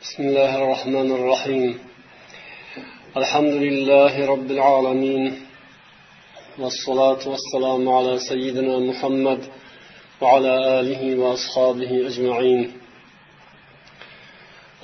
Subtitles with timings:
[0.00, 1.78] بسم الله الرحمن الرحيم.
[3.16, 5.46] الحمد لله رب العالمين.
[6.58, 9.40] والصلاة والسلام على سيدنا محمد
[10.20, 12.72] وعلى آله وأصحابه أجمعين.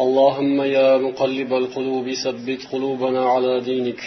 [0.00, 4.00] اللهم يا مقلب القلوب ثبت قلوبنا على دينك.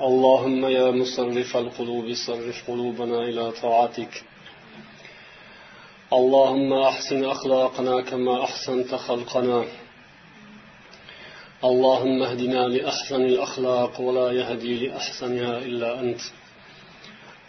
[0.00, 4.24] اللهم يا مصرف القلوب صرف قلوبنا إلى طاعتك.
[6.12, 9.64] اللهم أحسن أخلاقنا كما أحسنت خلقنا.
[11.64, 16.20] اللهم اهدنا لأحسن الأخلاق ولا يهدي لأحسنها إلا أنت.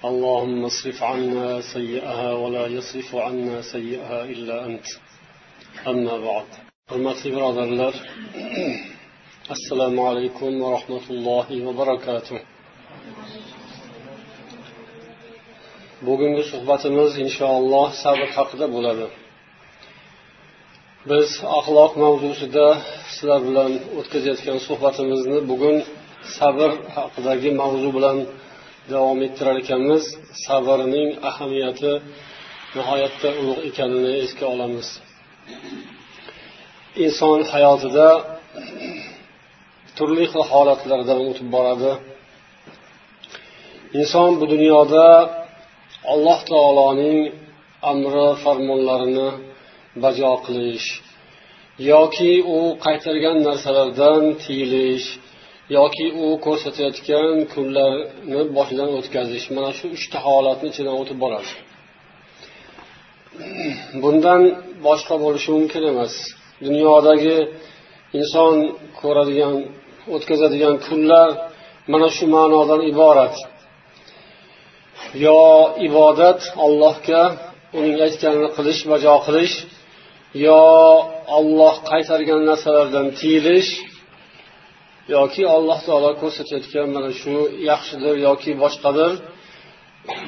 [0.05, 4.85] اللهم اصرف عنا سيئها ولا يصرف عنا سيئها إلا أنت.
[5.87, 6.45] أما بعد
[6.89, 7.93] hurmatli birodarlar
[9.55, 12.37] assalomu alaykum va rahmatullohi va barakatuh.
[16.07, 19.05] Bugungi suhbatimiz inshaalloh sabr haqida bo'ladi.
[21.09, 22.67] Biz axloq mavzusida
[23.13, 25.77] sizlar bilan o'tkazayotgan suhbatimizni bugun
[26.37, 28.17] sabr haqidagi mavzu bilan
[28.91, 30.03] davom ettirar ekanmiz.
[30.45, 31.93] Sabrning ahamiyati
[32.75, 34.87] nihoyatda ulug' ekanini esga olamiz.
[37.05, 38.07] Inson hayotida
[39.97, 41.91] turli xil holatlardan o'tib boradi.
[43.99, 45.05] Inson bu dunyoda
[46.13, 47.19] alloh taoloning
[47.91, 49.29] amri farmonlarini
[50.03, 50.87] bajo qilish
[51.91, 55.07] yoki u qaytargan narsalardan tiyilish
[55.77, 61.51] yoki u ko'rsatayotgan kunlarni boshidan o'tkazish mana shu uchta holatni ichidan o'tib boradi
[64.03, 64.41] bundan
[64.87, 66.13] boshqa bo'lishi mumkin emas.
[66.65, 67.37] Dunyodagi
[68.19, 68.55] inson
[69.01, 69.55] ko'radigan
[70.15, 71.29] o'tkazadigan kunlar
[71.93, 73.35] mana shu ma'nodan iborat.
[75.25, 75.39] Yo
[75.87, 77.23] ibodat allohga
[77.77, 79.55] uning aytganini qilish bajo qilish
[80.45, 80.61] yo
[81.37, 83.71] olloh qaytargan narsalardan tiyilish
[85.15, 87.33] yoki alloh taolo ko'rsatayotgan mana shu
[87.69, 89.11] yaxshidir yoki boshqadir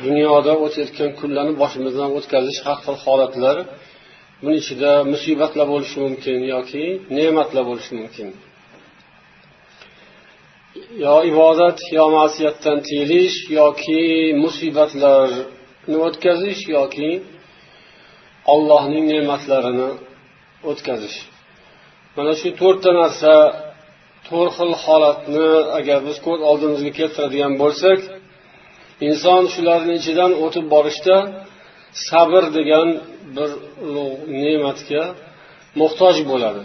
[0.05, 3.57] dunyoda o'tayotgan kunlarni boshimizdan o'tkazish har xil holatlar
[4.41, 6.83] buni ichida musibatlar bo'lishi mumkin yoki
[7.17, 8.27] ne'matlar bo'lishi mumkin.
[11.03, 14.01] Yo ibodat yo ma'siyatdan tiyilish yoki
[14.43, 17.09] musibatlarni o'tkazish yoki
[18.53, 19.89] ollohning ne'matlarini
[20.69, 21.17] o'tkazish.
[22.15, 23.33] Mana shu to'rtta narsa
[24.27, 27.99] to'rt xil holatni agar biz ko'z oldimizga keltiradigan bo'lsak
[29.07, 31.17] inson shularni ichidan o'tib borishda
[32.07, 32.87] sabr degan
[33.35, 33.49] bir
[33.87, 35.03] ulug' ne'matga
[35.81, 36.63] muhtoj bo'ladi.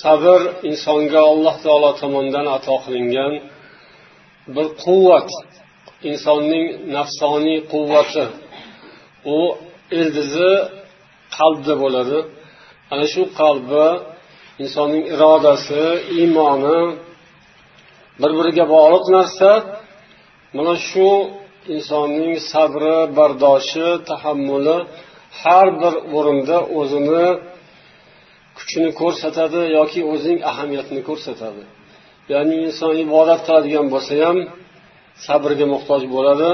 [0.00, 0.40] Sabr
[0.70, 3.32] insonga alloh taolo tomonidan ato qilingan
[4.54, 5.30] bir quvvat
[6.10, 8.24] insonning nafsoniy quvvati.
[9.36, 9.38] U
[9.98, 10.52] ildizi
[11.36, 12.18] qalbda bo'ladi.
[12.92, 13.86] Ana shu qalbi
[14.62, 15.84] insonning irodasi
[16.18, 16.80] iymoni
[18.20, 19.50] bir biriga bog'liq narsa.
[20.56, 21.08] Mana shu
[21.74, 24.78] insonning sabri bardoshi tahammuli
[25.42, 27.26] har bir o'rinda o'zini
[28.58, 31.62] kuchini ko'rsatadi yoki o'zining ahamiyatini ko'rsatadi.
[32.32, 34.38] Ya'ni inson ibodat qiladigan bo'lsa ham
[35.26, 36.50] sabrga muhtoj bo'ladi.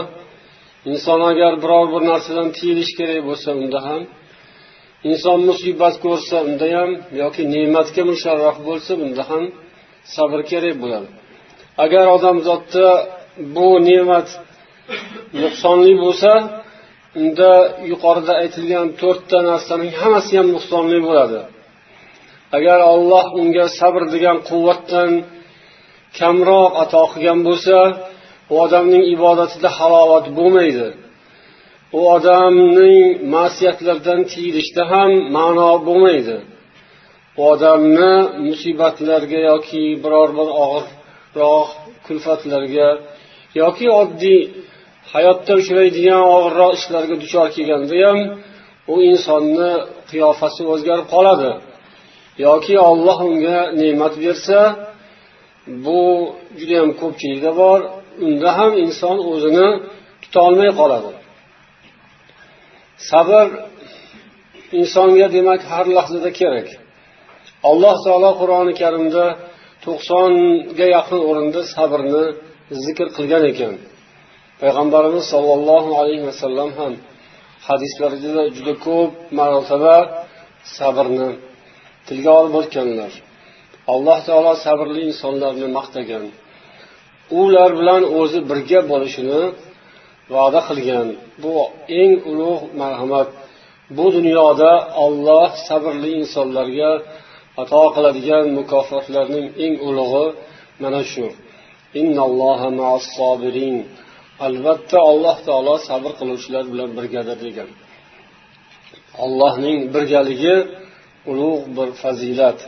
[0.93, 4.03] Inson agar biror bir narsadan tiyilish kerak bo'lsa unda ham
[5.11, 6.91] inson musibat ko'rsa unda ham
[7.23, 9.45] yoki ne'matga musharraf bo'lsa bunda ham
[10.15, 11.09] sabr kerak bo'ladi.
[11.85, 12.89] Agar odamzodda
[13.55, 14.29] bu ne'mat
[15.43, 16.33] nuqsonli bo'lsa
[17.21, 17.51] unda
[17.91, 21.41] yuqorida aytilgan to'rtta narsaning hammasi ham nuqsonli bo'ladi.
[22.57, 25.11] Agar olloh unga sabr degan quvvatdan
[26.19, 27.77] kamroq ato qilgan bo'lsa
[28.53, 30.89] u odamning ibodatida halovat bo'lmaydi.
[31.99, 36.37] U odamning ma'siyatlardan tiyilishda ham ma'no bo'lmaydi.
[37.39, 38.15] U odamni
[38.49, 41.69] musibatlarga yoki biror bir og'irroq
[42.07, 42.89] kulfatlarga
[43.61, 44.41] yoki oddiy
[45.13, 48.19] hayotda uchraydigan og'irroq ishlarga duchor kelganda ham
[48.93, 49.73] u insonni
[50.11, 51.51] qiyofasi o'zgarib qoladi.
[52.47, 54.59] Yoki olloh unga ne'mat bersa
[55.85, 56.01] bu
[56.59, 57.81] judayam ko'pchilikda bor.
[58.27, 59.69] Unda ham inson o'zini
[60.23, 61.11] tutolmay qoladi.
[63.11, 63.47] Sabr
[64.79, 66.69] insonga demak har lahzada kerak.
[67.71, 69.25] Alloh taolo qur'oni karimda
[69.85, 72.25] to'qsonga yaqin o'rinda sabrni
[72.85, 73.75] zikr qilgan ekan.
[74.61, 76.93] Payg'ambarimiz sollallohu alayhi vasallam ham
[77.69, 79.97] hadislarida juda ko'p marotaba
[80.77, 81.31] sabrni
[82.09, 83.13] tilga olib o'tganlar.
[83.93, 86.25] Alloh taolo sabrli insonlarni maqtagan.
[87.41, 89.43] Ular bilan o'zi birga bo'lishini
[90.35, 91.09] va'da qilgan.
[91.43, 91.55] Bu
[92.01, 93.29] eng ulug' marhamat.
[93.97, 94.73] Bu dunyoda
[95.05, 96.91] olloh sabrli insonlarga
[97.63, 100.27] ato qiladigan mukofotlarning eng ulug'i
[100.83, 101.27] mana shu.
[104.47, 107.71] Albatta alloh taolo sabr qiluvchilar bilan birgadir degan.
[109.25, 110.55] Allohning birgaligi
[111.31, 112.59] ulug' bir fazilat.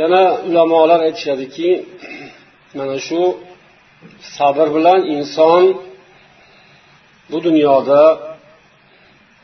[0.00, 1.70] Yana ulamolar aytishadiki
[2.78, 3.20] mana shu
[4.36, 5.64] sabr bilan inson
[7.30, 8.02] bu dunyoda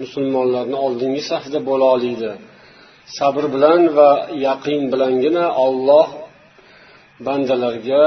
[0.01, 2.31] musulmonlarni oldingi safida bo'la oladi
[3.19, 4.11] sabr bilan va
[4.47, 6.09] yaqin bilangina olloh
[7.27, 8.05] bandalarga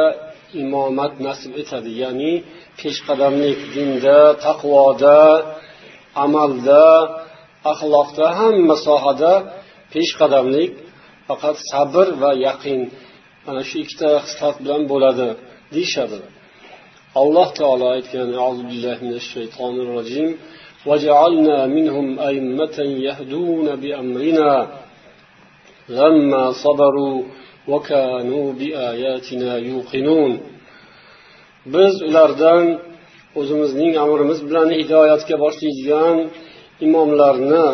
[0.61, 1.91] imomat nasib etadi.
[2.03, 2.33] Ya'ni
[2.79, 5.19] peshqadamlik dinda taqvoda
[6.25, 6.85] amalda
[7.72, 9.32] axloqda hamma sohada
[9.92, 10.72] peshqadamlik
[11.28, 12.80] faqat sabr va yaqin
[13.46, 15.28] mana shu ikkita xislat bilan bo'ladi
[15.74, 16.18] deyishadi
[17.20, 18.28] alloh taolo aytgan
[19.32, 20.30] shaytonir rojim
[20.88, 24.52] وجعلنا منهم أئمة يهدون بأمرنا
[25.88, 27.22] لما صبروا
[27.68, 30.32] وكانوا بآياتنا يوقنون
[31.74, 32.64] biz ulardan
[33.40, 36.16] o'zimizning amrimiz bilan hidoyatga boshlaydigan
[36.85, 37.65] imomlarni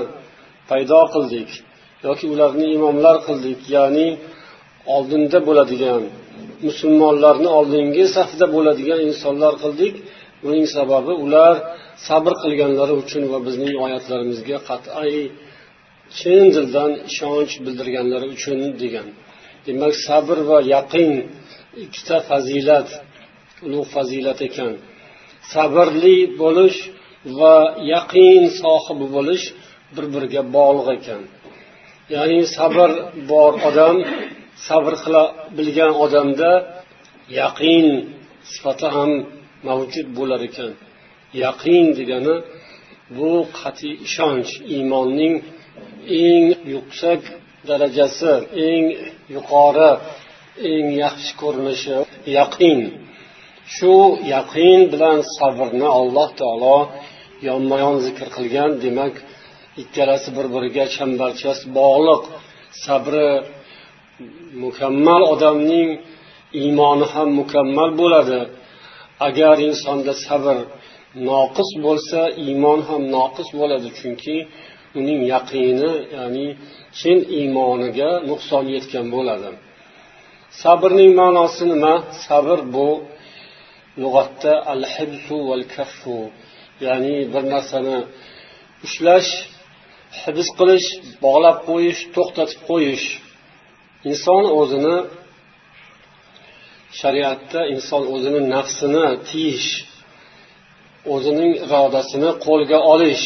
[0.69, 1.50] paydo qildik
[2.07, 4.07] yoki ularni imomlar qildik ya'ni
[4.95, 6.04] oldinda bo'ladigan
[6.68, 9.95] musulmonlarni oldingi safda bo'ladigan insonlar qildik.
[10.44, 11.56] Buning sababi ular
[12.07, 15.18] sabr qilganlari uchun va bizning oyatlarimizga qat'iy
[16.18, 19.07] chin dildan ishonch bildirganlari uchun degan.
[19.65, 21.09] Demak sabr va yaqin
[21.83, 22.89] ikkita fazilat
[23.65, 24.74] ulug' fazilat ekan.
[25.54, 26.80] Sabrli bo'lish
[27.39, 27.56] va
[27.94, 29.45] yaqin sohibi bo'lish
[29.95, 31.21] bir biriga bog'liq ekan.
[32.15, 32.89] Ya'ni sabr
[33.31, 33.95] bor odam
[34.68, 35.24] sabr qila
[35.57, 36.51] bilgan odamda
[37.41, 37.85] yaqin
[38.51, 39.12] sifati ham
[39.68, 40.71] mavjud bo'lar ekan.
[41.44, 42.35] Yaqin degani
[43.18, 45.35] bu qat'iy ishonch iymonning
[46.25, 47.21] eng yuksak
[47.68, 48.33] darajasi
[48.69, 48.85] eng
[49.35, 49.91] yuqori
[50.71, 51.97] eng yaxshi ko'rinishi
[52.38, 52.80] yaqin.
[53.75, 53.94] Shu
[54.33, 56.77] yaqin bilan sabrni alloh taolo
[57.48, 59.16] yonma yon zikr qilgan demak
[59.81, 62.24] ikkalasi bir biriga chambarchas bog'liq.
[62.84, 63.30] Sabri
[64.63, 65.89] mukammal odamning
[66.62, 68.39] iymoni ham mukammal bo'ladi.
[69.28, 70.57] Agar insonda sabr
[71.30, 74.38] noqis bo'lsa iymon ham noqis bo'ladi chunki
[75.00, 76.48] uning yaqini ya'ni
[77.00, 79.50] chin iymoniga nuqson yetgan bo'ladi.
[80.62, 81.94] Sabrning ma'nosi nima?
[82.25, 82.90] Sabr bu
[84.01, 86.18] lug'atda al hibsu val kaffu
[86.85, 87.97] ya'ni bir narsani
[88.85, 89.31] ushlash
[90.21, 90.88] hibs qilish
[91.25, 93.06] bog'lab qo'yish to'xtatib qo'yish.
[94.09, 94.97] Inson o'zini
[97.00, 99.69] shariatda inson o'zini nafsini tiyish
[101.13, 103.25] o'zining irodasini qo'lga olish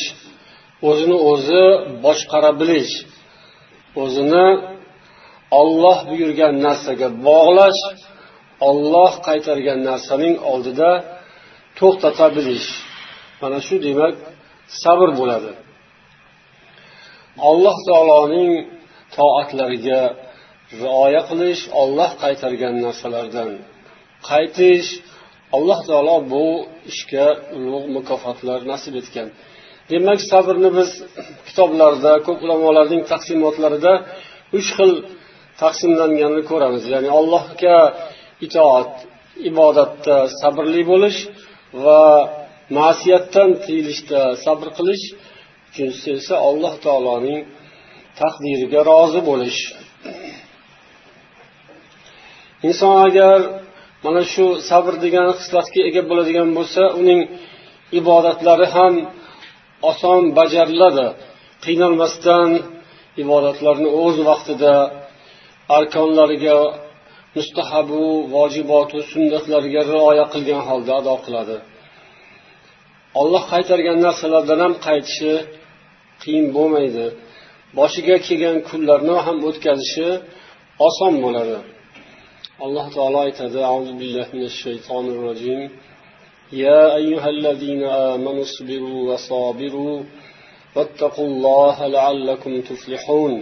[0.89, 1.63] o'zini o'zi
[2.05, 2.93] boshqara bilish
[4.03, 4.47] o'zini
[5.61, 7.81] olloh buyurgan narsaga bog'lash
[8.69, 10.91] olloh qaytargan narsaning oldida
[11.79, 12.69] to'xtata bilish
[13.41, 14.15] mana shu demak
[14.83, 15.51] sabr bo'ladi.
[17.49, 18.51] Alloh taoloning
[19.17, 20.01] toatlariga
[20.81, 23.49] rioya qilish olloh qaytargan narsalardan
[24.29, 24.89] qaytish
[25.55, 26.45] alloh taolo bu
[26.91, 27.27] ishga
[27.57, 29.27] ulug' mukofotlar nasib etgan.
[29.91, 30.89] Demak sabrni biz
[31.47, 33.93] kitoblarda ko'p ulamolarning taqsimotlarida
[34.57, 34.91] uch xil
[35.61, 36.83] taqsimlanganini ko'ramiz.
[36.93, 37.77] Ya'ni allohga
[38.45, 38.91] itoat
[39.49, 41.19] ibodatda sabrli bo'lish
[41.83, 42.03] va
[42.77, 45.05] ma'siyatdan tiyilishda sabr qilish
[45.69, 47.41] uchinchisi esa alloh taoloning
[48.19, 49.59] taqdiriga rozi bo'lish.
[52.67, 53.39] Inson agar
[54.05, 57.21] mana shu sabr degan xislatga ega bo'ladigan bo'lsa uning
[57.99, 58.93] ibodatlari ham
[59.91, 61.07] oson bajariladi.
[61.65, 62.49] Qiynalmasdan
[63.23, 64.73] ibodatlarni o'z vaqtida
[65.77, 66.57] arkonlariga
[67.35, 68.03] mustahabu
[68.35, 71.57] vojibotu sunnatlariga rioya qilgan holda ado qiladi.
[73.20, 75.32] olloh qaytargan narsalardan ham qaytishi
[76.22, 77.06] qiyin bo'lmaydi
[77.78, 80.08] boshiga kelgan kunlarni ham o'tkazishi
[80.88, 81.58] oson bo'ladi
[82.64, 85.60] alloh taolo aytadi auzu billahi minash shaytonir rojim
[86.52, 90.02] يا أيها الذين آمنوا اصبروا وصابروا
[90.76, 93.34] واتقوا الله لعلكم تفلحون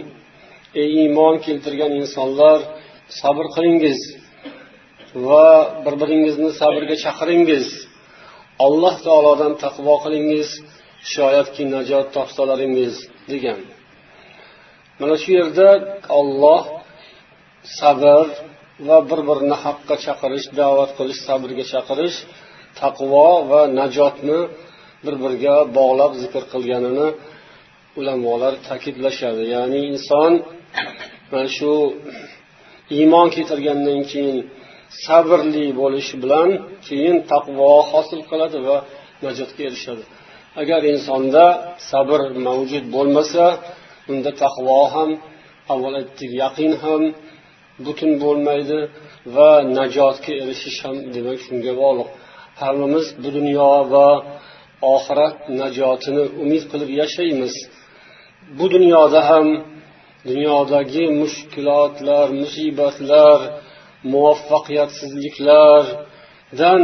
[0.81, 2.59] ey iymon keltirgan insonlar
[3.21, 3.99] sabr qilingiz
[5.27, 5.47] va
[5.85, 7.65] bir biringizni sabrga chaqiringiz
[8.64, 10.48] Alloh taolodan taqvo qilingiz
[11.14, 12.94] shoyatki najot topsalaringiz
[13.32, 13.60] degan.
[15.00, 15.68] Mana shu yerda
[16.20, 16.62] olloh
[17.78, 18.26] sabr
[18.88, 22.18] va bir birini haqqa chaqirish da'vat qilish sabrga chaqirish
[22.80, 24.40] taqvo va najotni
[25.04, 27.08] bir biriga bog'lab zikr qilganini
[27.98, 29.42] ulamolar ta'kidlashadi.
[29.54, 30.32] Ya'ni inson
[31.30, 31.72] mana shu
[32.98, 34.38] iymon keltirgandan keyin
[35.06, 36.48] sabrli bo'lish bilan
[36.86, 38.76] keyin taqvo hosil qiladi va
[39.24, 40.04] najotga erishadi.
[40.62, 41.44] Agar insonda
[41.90, 43.44] sabr mavjud bo'lmasa
[44.12, 45.10] unda taqvo ham
[45.72, 47.02] avval aytdik yaqin ham
[47.86, 48.78] butun bo'lmaydi
[49.36, 52.08] va najotga erishish ham demak shunga bog'liq.
[52.60, 54.08] Hammamiz bu dunyo va
[54.94, 57.54] oxirat najotini umid qilib yashaymiz.
[58.58, 59.46] Bu dunyoda ham
[60.30, 63.40] dunyodagi mushkulotlar musibatlar
[64.12, 66.82] muvaffaqiyatsizliklardan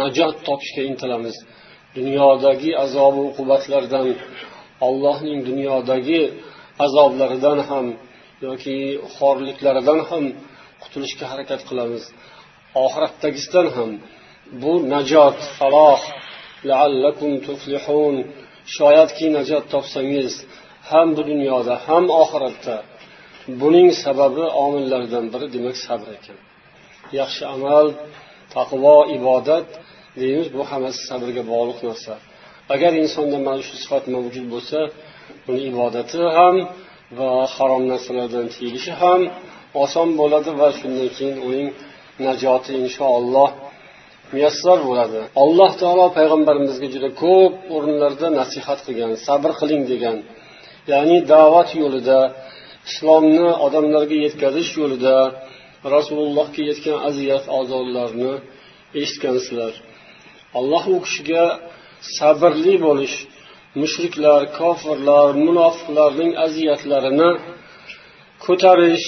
[0.00, 1.36] najot topishga intilamiz.
[1.96, 4.08] Dunyodagi azobu uqubatlardan
[4.86, 6.22] allohning dunyodagi
[6.86, 7.86] azoblaridan ham
[8.46, 8.78] yoki
[9.16, 10.24] xorliklaridan ham
[10.82, 12.04] qutulishga harakat qilamiz.
[12.84, 13.90] Oxiratdagisidan ham
[14.62, 16.00] bu najot faloh
[16.70, 18.16] laallakum tuflihun.
[18.76, 20.34] Shoyatki najot topsangiz
[20.90, 22.76] ham bu dunyoda ham oxiratda.
[23.60, 26.38] Buning sababi omillardan biri demak sabr ekan.
[27.20, 27.86] Yaxshi amal
[28.54, 29.66] taqvo ibodat
[30.20, 30.46] deymiz.
[30.54, 32.14] Bu hammasi sabrga bog'liq narsa.
[32.74, 34.78] Agar insonda mana shu sifat mavjud bo'lsa
[35.50, 36.56] uni ibodati ham
[37.18, 39.20] va harom narsalardan tiyilishi ham
[39.84, 41.68] oson bo'ladi va shundan keyin uning
[42.26, 43.50] najoti inshaalloh
[44.32, 45.20] muyassar bo'ladi.
[45.42, 50.16] Alloh taolo payg'ambarimizga juda ko'p o'rinlarda nasihat qilgan sabr qiling degan
[50.92, 52.18] ya'ni da'vat yo'lida
[52.88, 55.16] islomni odamlarga yetkazish yo'lida
[55.94, 58.32] rasulullohga yetgan aziyat ozorlarni
[59.00, 59.74] eshitgansizlar.
[60.58, 61.44] Alloh u kishiga
[62.16, 63.16] sabrli bo'lish
[63.80, 67.30] mushriklar kofirlar munofiqlarning aziyatlarini
[68.44, 69.06] ko'tarish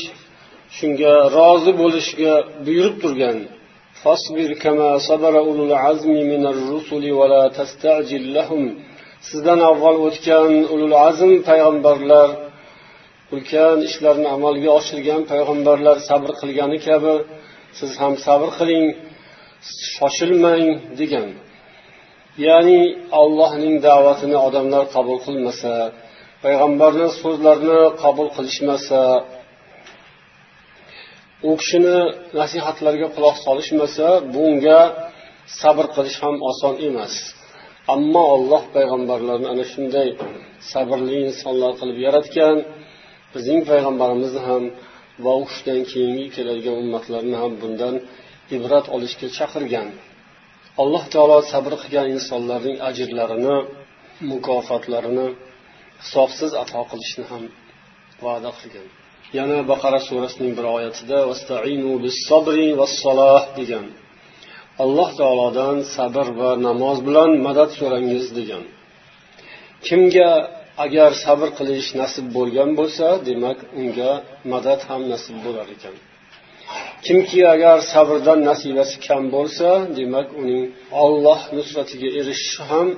[0.77, 2.35] shunga rozi bo'lishga
[2.67, 3.39] buyurib turgan.
[9.29, 12.29] Sizdan avval o'tgan ulul azm payg'ambarlar
[13.35, 17.15] ulkan ishlarni amalga oshirgan payg'ambarlar sabr qilgani kabi
[17.79, 18.87] siz ham sabr qiling
[19.95, 20.67] shoshilmang
[21.01, 21.29] degan.
[22.47, 22.81] Ya'ni
[23.21, 25.75] allohning da'vatini odamlar qabul qilmasa
[26.45, 29.01] payg'ambarni so'zlarini qabul qilishmasa
[31.49, 31.99] u kishini
[32.41, 34.81] nasihatlariga quloq solishmasa bunga
[35.61, 37.15] sabr qilish ham oson emas.
[37.95, 40.09] Ammo alloh payg'ambarlarni ana shunday
[40.73, 42.57] sabrli insonlar qilib yaratgan
[43.35, 44.65] bizning payg'ambarimizni ham
[45.25, 47.95] va u kishidan keyingi keladigan ummatlarni ham bundan
[48.57, 49.89] ibrat olishga chaqirgan.
[50.83, 53.57] Alloh taolo sabr qilgan insonlarning ajrlarini
[54.31, 55.29] mukofotlarini
[56.03, 57.43] hisobsiz ato qilishni ham
[58.25, 58.87] va'da qilgan.
[59.39, 61.19] Yana baqara surasining bir oyatida
[63.59, 63.87] degan.
[64.85, 68.65] Alloh taolodan sabr va namoz bilan madad so'rangiz degan.
[69.87, 70.31] Kimga
[70.85, 74.13] agar sabr qilish nasib bo'lgan bo'lsa demak unga
[74.53, 75.95] madad ham nasib bo'lar ekan.
[77.07, 80.65] Kimki agar sabrdan nasibasi kam bo'lsa demak uning
[81.05, 82.89] olloh nusratiga erishishi ham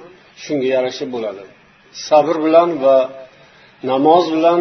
[0.42, 1.44] shunga yarasha bo'ladi.
[2.08, 2.96] Sabr bilan va
[3.90, 4.60] namoz bilan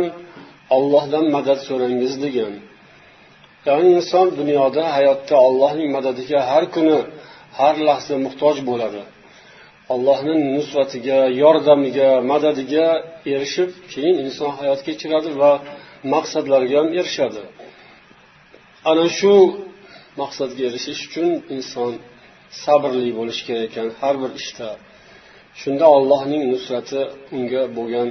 [0.76, 2.54] ollohdan madad so'rangiz degan.
[3.68, 7.00] Ya'ni inson dunyoda hayotda allohning madadiga har kuni
[7.60, 9.02] har lahza muhtoj bo'ladi.
[9.94, 12.88] Allohning nusratiga yordamiga madadiga
[13.34, 15.52] erishib keyin inson hayot kechiradi va
[16.14, 17.44] maqsadlariga ham erishadi.
[18.90, 19.34] Ana shu
[20.22, 21.92] maqsadga erishish uchun inson
[22.64, 24.70] sabrli bo'lishi kerak ekan har bir ishda.
[25.62, 27.02] Shunda allohning nusrati
[27.38, 28.10] unga bo'lgan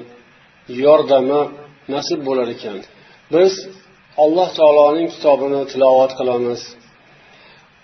[0.85, 1.43] yordami
[1.95, 2.79] nasib bo'lar ekan.
[3.35, 3.53] Biz
[4.25, 6.61] alloh taoloning kitobini tilovat qilamiz.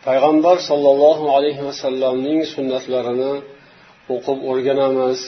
[0.06, 3.32] Payg'ambar sollallohu alayhi vasallamning sunnatlarini
[4.14, 5.20] o'qib o'rganamiz.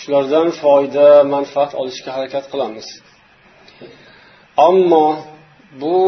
[0.00, 2.88] Shulardan foyda manfaat olishga harakat qilamiz.
[4.68, 5.06] Ammo
[5.82, 5.98] bu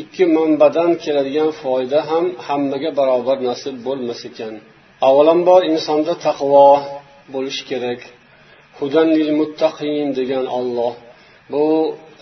[0.00, 4.54] ikki manbadan keladigan foyda ham hammaga barobar nasib bo'lmas ekan.
[5.08, 6.68] Avvalambor insonda taqvo
[7.34, 8.00] bo'lishi kerak.
[8.78, 10.94] Hudanlil muttaqin degan olloh
[11.52, 11.64] bu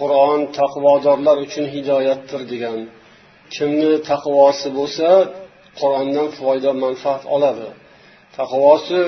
[0.01, 2.79] qur'on taqvodorlar uchun hidoyatdir degan.
[3.55, 5.09] Kimni taqvosi bo'lsa
[5.81, 7.69] qur'ondan foyda manfaat oladi.
[8.38, 9.02] taqvosi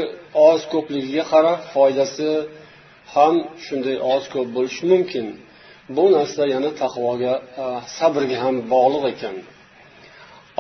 [0.50, 2.30] oz ko'pligiga qarab foydasi
[3.16, 5.28] ham shunday oz ko'p bo'lishi mumkin
[5.96, 7.34] bu narsa yana taqvoga
[7.98, 9.36] sabrga ham bog'liq ekan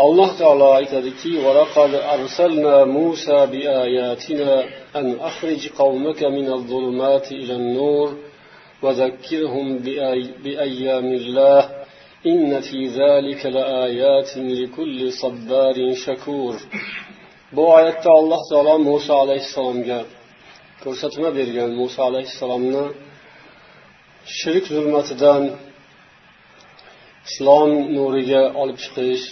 [0.03, 4.53] alloh taolo aytadiki وَلَقَدْ أَرْسَلْنَا مُوسَى بِآيَاتِنَا
[5.00, 8.10] أَنْ أَخْرِجْ قَوْمَكَ مِنَ الظُّلُمَاتِ إِلَى النُّورِ
[8.84, 9.67] وَذَكِّرْهُمْ
[10.43, 11.62] بِأَيَّامِ اللَّهِ
[12.31, 16.55] إِنَّ فِي ذَلِكَ لَآيَاتٍ لِكُلِّ صَبَّارٍ شَكُورٍ
[17.57, 20.00] bu oyatda alloh taolo muso alayhissalomga
[20.83, 22.85] ko'rsatma bergan muso alayhissalomni
[24.38, 25.42] shirk zulmatidan
[27.28, 29.25] islom nuriga olib chiqish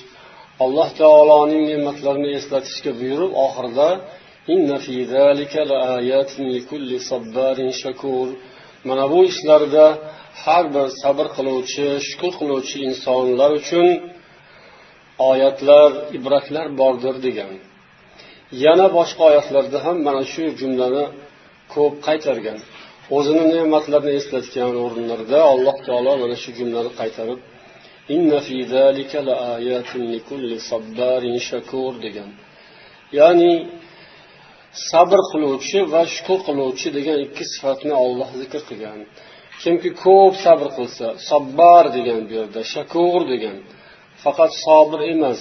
[0.65, 3.89] alloh taoloning ne'matlarini eslatishga buyurib oxirida
[8.89, 9.87] mana bu ishlarda
[10.45, 13.89] har bir sabr qiluvchi shukur qiluvchi insonlar uchun
[15.31, 17.53] oyatlar ibratlar bordir degan.
[18.65, 21.05] Yana boshqa oyatlarda ham mana shu jumlani
[21.75, 22.59] ko'p qaytargan.
[23.17, 27.41] O'zini ne'matlarini eslatgan o'rinlarda alloh taolo mana shu jumlani qaytarib
[32.05, 32.31] degan.
[33.19, 33.53] Ya'ni
[34.91, 38.99] sabr qiluvchi va shukur qiluvchi degan ikki sifatni olloh zikr qilgan.
[39.63, 43.57] Kimki ko'p sabr qilsa sabbar degan bu yerda shakur degan.
[44.23, 45.41] Faqat sobir emas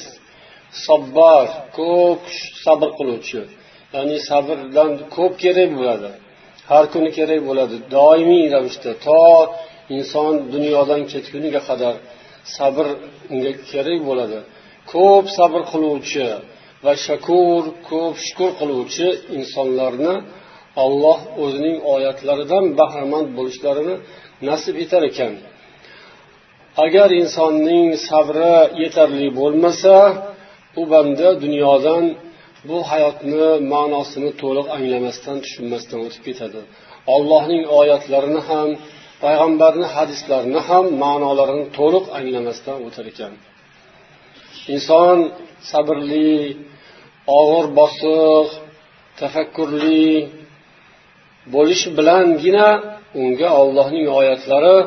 [0.85, 1.47] sabbor
[1.77, 2.21] ko'p
[2.65, 3.41] sabr qiluvchi.
[3.95, 6.11] Ya'ni sabrdan ko'p kerak bo'ladi.
[6.71, 7.75] Har kuni kerak bo'ladi.
[7.95, 9.23] Doimiy ravishda to
[9.97, 11.95] inson dunyodan ketguniga qadar
[12.57, 12.85] sabr
[13.33, 14.39] unga kerak bo'ladi.
[14.91, 16.27] Ko'p sabr qiluvchi
[16.85, 19.07] va shakur ko'p shukur qiluvchi
[19.37, 20.15] insonlarni
[20.83, 23.95] olloh o'zining oyatlaridan bahramand bo'lishlarini
[24.47, 25.33] nasib etar ekan.
[26.85, 29.95] Agar insonning sabri yetarli bo'lmasa
[30.81, 32.03] u banda dunyodan
[32.69, 36.61] bu hayotni ma'nosini to'liq anglamasdan tushunmasdan o'tib ketadi.
[37.15, 38.69] Ollohning oyatlarini ham
[39.23, 43.33] payg'ambarni hadislarini ham ma'nolarini to'liq anglamasdan o'tar ekan.
[44.73, 45.17] Inson
[45.71, 46.33] sabrli
[47.39, 48.47] og'ir bosiq
[49.19, 50.07] tafakkurli
[51.55, 52.69] bo'lishi bilangina
[53.21, 54.77] unga ollohning oyatlari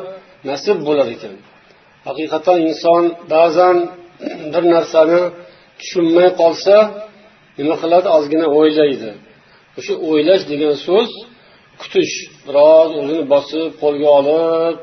[0.49, 1.35] nasib bo'lar ekan.
[2.07, 3.77] Haqiqatdan inson ba'zan
[4.53, 5.21] bir narsani
[5.81, 6.75] tushunmay qolsa
[7.57, 8.07] nima qiladi?
[8.17, 9.09] Ozgina o'ylaydi.
[9.77, 11.09] O'sha o'ylash degan so'z
[11.81, 12.13] kutish
[12.47, 14.75] biroz o'zini bosib qo'lga olib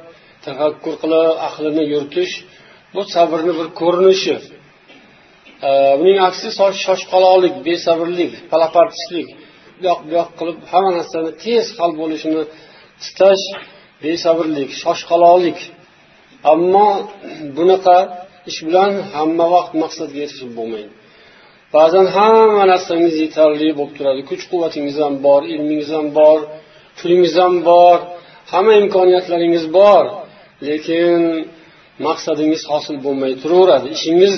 [0.45, 2.33] tafakkur qilib aqlini yuritish
[2.95, 4.37] bu sabrni bir ko'rinishi.
[6.01, 6.49] Buning aksi
[6.85, 9.29] shoshqaloqlik besabrlik palapartishlik
[9.79, 12.43] bu yoq bu yoq qilib hamma narsani tez hal bo'lishini
[13.03, 13.45] istash
[14.05, 15.59] besabrlik shoshqaloqlik.
[16.53, 16.89] Ammo
[17.57, 17.99] bunaqa
[18.51, 20.93] ish bilan hamma vaqt maqsadga erishib bo'lmaydi.
[21.77, 24.21] Ba'zan hamma narsangiz yetarli bo'lib turadi.
[24.31, 26.39] Kuch quvvatingiz ham bor ilmingiz ham bor
[26.99, 27.99] pulingiz ham bor
[28.53, 30.05] hamma imkoniyatlaringiz bor
[30.69, 31.21] lekin
[32.07, 33.87] maqsadingiz hosil bo'lmay turaveradi.
[33.97, 34.35] Ishingiz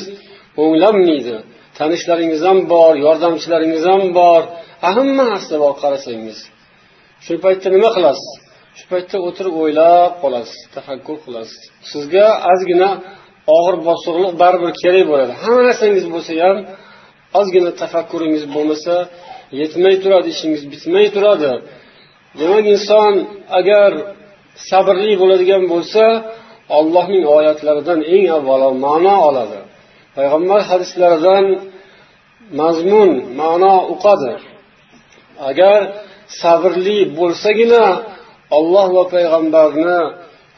[0.63, 1.37] o'nglanmaydi
[1.79, 4.43] tanishlaringiz ham bor yordamchilaringiz ham bor.
[4.87, 6.39] Hamma narsa bor qarasangiz
[7.25, 8.29] shu paytda nima qilasiz?
[8.79, 11.61] Shu paytda o'tirib o'ylab qolasiz tafakkur qilasiz.
[11.93, 12.91] Sizga ozgina
[13.57, 15.33] og'ir bosiqliq baribir kerak bo'ladi.
[15.43, 16.57] Hamma narsangiz bo'lsa ham
[17.39, 18.95] ozgina tafakkuringiz bo'lmasa
[19.61, 21.53] yetmay turadi ishingiz bitmay turadi.
[22.39, 23.13] Demak inson
[23.59, 23.91] agar
[24.71, 26.05] sabrli bo'ladigan bo'lsa
[26.79, 29.61] ollohning oyatlaridan eng avvalo ma'no oladi.
[30.17, 31.45] Payg'ambar hadislaridan
[32.61, 34.33] mazmun ma'no uqadi.
[35.51, 35.81] Agar
[36.43, 37.85] sabrli bo'lsagina
[38.59, 39.99] olloh va payg'ambarni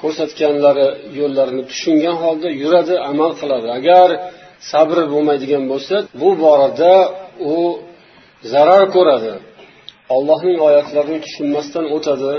[0.01, 0.89] ko'rsatganlari
[1.21, 3.69] yo'llarini tushungan holda yuradi amal qiladi.
[3.79, 4.09] Agar
[4.71, 6.95] sabri bo'lmaydigan bo'lsa bu borada
[7.53, 7.55] u
[8.53, 9.33] zarar ko'radi.
[10.17, 12.33] Ollohning oyatlarini tushunmasdan o'tadi.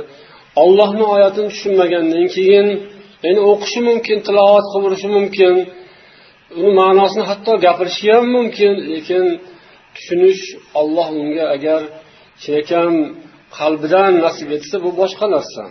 [0.64, 2.68] Ollohni oyatini tushunmagandan keyin
[3.28, 5.56] endi o'qishi mumkin tilovat qilishi mumkin
[6.60, 9.26] uni ma'nosini hatto gapirishi ham mumkin lekin
[9.96, 10.42] tushunish
[10.82, 11.82] olloh unga agar
[12.42, 12.94] chinakam
[13.58, 15.64] qalbidan nasib etsa bu boshqa narsa.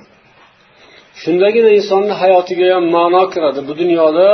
[1.21, 3.61] Shundagina insonni hayotiga ham ma'no kiradi.
[3.69, 4.29] Bu dunyoda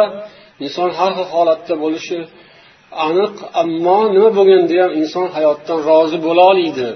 [0.65, 2.19] inson har xil holatda bo'lishi
[3.07, 6.89] aniq ammo nima bo'lganda ham inson hayotdan rozi bo'la oladi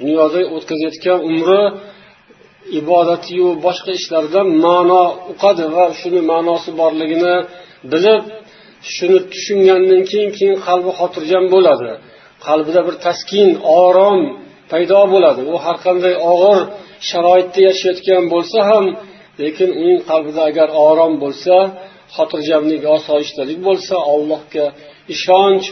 [0.00, 1.62] dunyoda o'tkazayotgan umri
[2.80, 7.34] ibodatiyu boshqa ishlardan ma'no uqadi va shuni ma'nosi borligini
[7.92, 8.22] bilib
[8.94, 11.90] shuni tushungandan keyin keyin qalbi xotirjam bo'ladi.
[12.46, 13.48] Qalbida bir taskin
[13.82, 14.18] orom
[14.70, 15.40] paydo bo'ladi.
[15.52, 16.58] U har qanday og'ir
[17.10, 18.84] sharoitda yashayotgan bo'lsa ham
[19.42, 21.54] lekin uning qalbida agar orom bo'lsa
[22.16, 24.66] xotirjamlik osoyishtalik bo'lsa allohga
[25.14, 25.66] ishonch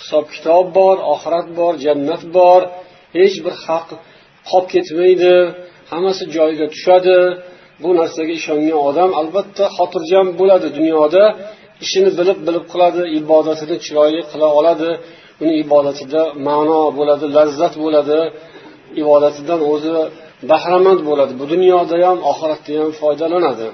[0.00, 2.60] hisob kitob bor oxirat bor jannat bor
[3.18, 3.88] hech bir haq
[4.50, 5.34] qolib ketmaydi
[5.92, 7.18] hammasi joyiga tushadi.
[7.82, 11.24] Bu narsaga ishongan odam albatta xotirjam bo'ladi dunyoda
[11.84, 14.90] ishini bilib bilib qiladi ibodatini chiroyli qila oladi
[15.42, 18.18] uni ibodatida ma'no bo'ladi lazzat bo'ladi
[19.02, 19.94] ibodatidan o'zi
[20.50, 21.32] bahramand bo'ladi.
[21.40, 23.68] Bu dunyoda ham oxiratda ham foydalanadi.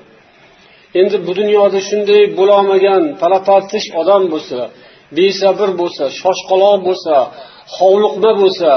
[1.01, 4.61] Endi bu dunyoda shunday bo'lolmagan palapartish odam bo'lsa
[5.19, 7.15] besabr bo'lsa shoshqaloq bo'lsa
[7.77, 8.71] hovliqma bo'lsa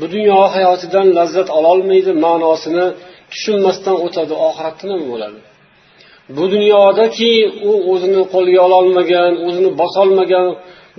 [0.00, 2.86] bu dunyo hayotidan lazzat ololmaydi ma'nosini
[3.32, 5.40] tushunmasdan o'tadi oxiratda nima bo'ladi.
[6.36, 7.32] Bu dunyodaki
[7.70, 10.46] u o'zini qo'lga ololmagan o'zini bosolmagan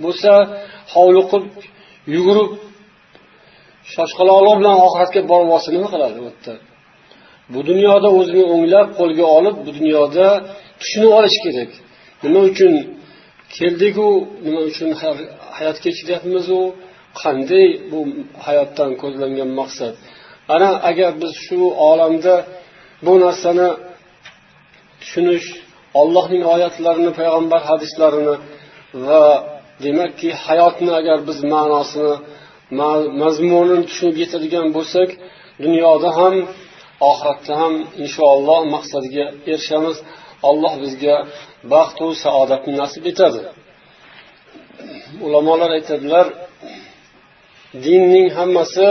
[0.04, 0.32] bo'lsa
[0.94, 1.44] hovliqib
[2.14, 2.50] yugurib
[3.92, 6.54] shoshqaloqlar bilan oxiratga borib olsa qiladi u yerda.
[7.52, 10.26] Bu dunyoda o'zini o'nglab qo'lga olib bu dunyoda
[10.80, 11.70] tushunib olish kerak.
[12.24, 12.72] Nima uchun
[13.56, 14.08] keldiku?
[14.46, 14.88] Nima uchun
[15.56, 16.60] hayot kechiryapmizu?
[17.22, 17.98] Qanday bu
[18.46, 19.94] hayotdan ko'zlangan maqsad?
[20.54, 21.58] Ana agar biz shu
[21.90, 22.34] olamda
[23.06, 23.68] bu narsani
[25.00, 25.46] tushunish
[26.00, 28.34] ollohning oyatlarini payg'ambar hadislarini
[29.06, 29.24] va
[29.84, 32.14] demakki hayotni agar biz ma'nosini
[33.22, 35.08] mazmunini tushunib yetadigan bo'lsak
[35.64, 36.34] dunyoda ham
[37.10, 39.96] oxiratda ham inshaalloh maqsadiga erishamiz.
[40.48, 41.16] Alloh bizga
[41.72, 43.42] baxtu saodatni nasib etadi.
[45.26, 46.26] Ulamolar aytadilar
[47.84, 48.88] dinning hammasi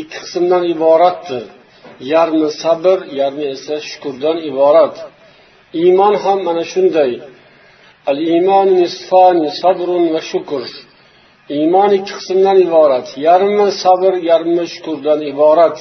[0.00, 1.44] ikki qismdan iboratdir.
[2.12, 4.96] Yarmi sabr yarmi esa shukurdan iborat.
[5.82, 7.12] Iymon ham mana shunday.
[8.10, 10.62] Al iymon nisfani sabrun va shukr.
[11.54, 13.06] Iymon ikki qismdan iborat.
[13.26, 15.78] Yarmi sabr yarmi shukurdan iborat.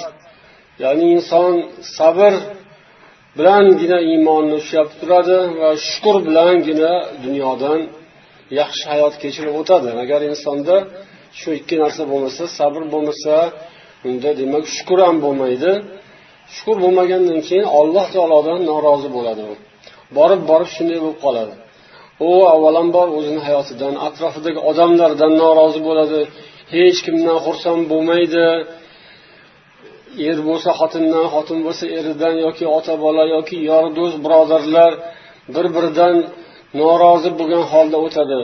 [0.84, 1.54] Ya'ni inson
[1.98, 2.34] sabr
[3.38, 7.80] bilangina iymonni ushlab turadi va shukur bilangina dunyodan
[8.60, 9.90] yaxshi hayot kechirib o'tadi.
[10.04, 10.76] Agar insonda
[11.40, 13.36] shu ikki narsa bo'lmasa sabr bo'lmasa
[14.08, 15.72] unda demak shukur ham bo'lmaydi.
[16.56, 19.54] Shukur bo'lmagandan keyin alloh taolodan norozi bo'ladi u.
[20.18, 21.54] Borib borib shunday bo'lib qoladi.
[22.20, 26.22] U avvalambor o'zini hayotidan atrofidagi odamlardan norozi bo'ladi.
[26.76, 28.46] Hech kimdan xursand bo'lmaydi.
[30.30, 34.92] Er bo'lsa xotindan xotin bo'lsa eridan yoki ota bola yoki yor do'st birodarlar
[35.56, 36.16] bir biridan
[36.82, 38.40] norozi bo'lgan holda o'tadi.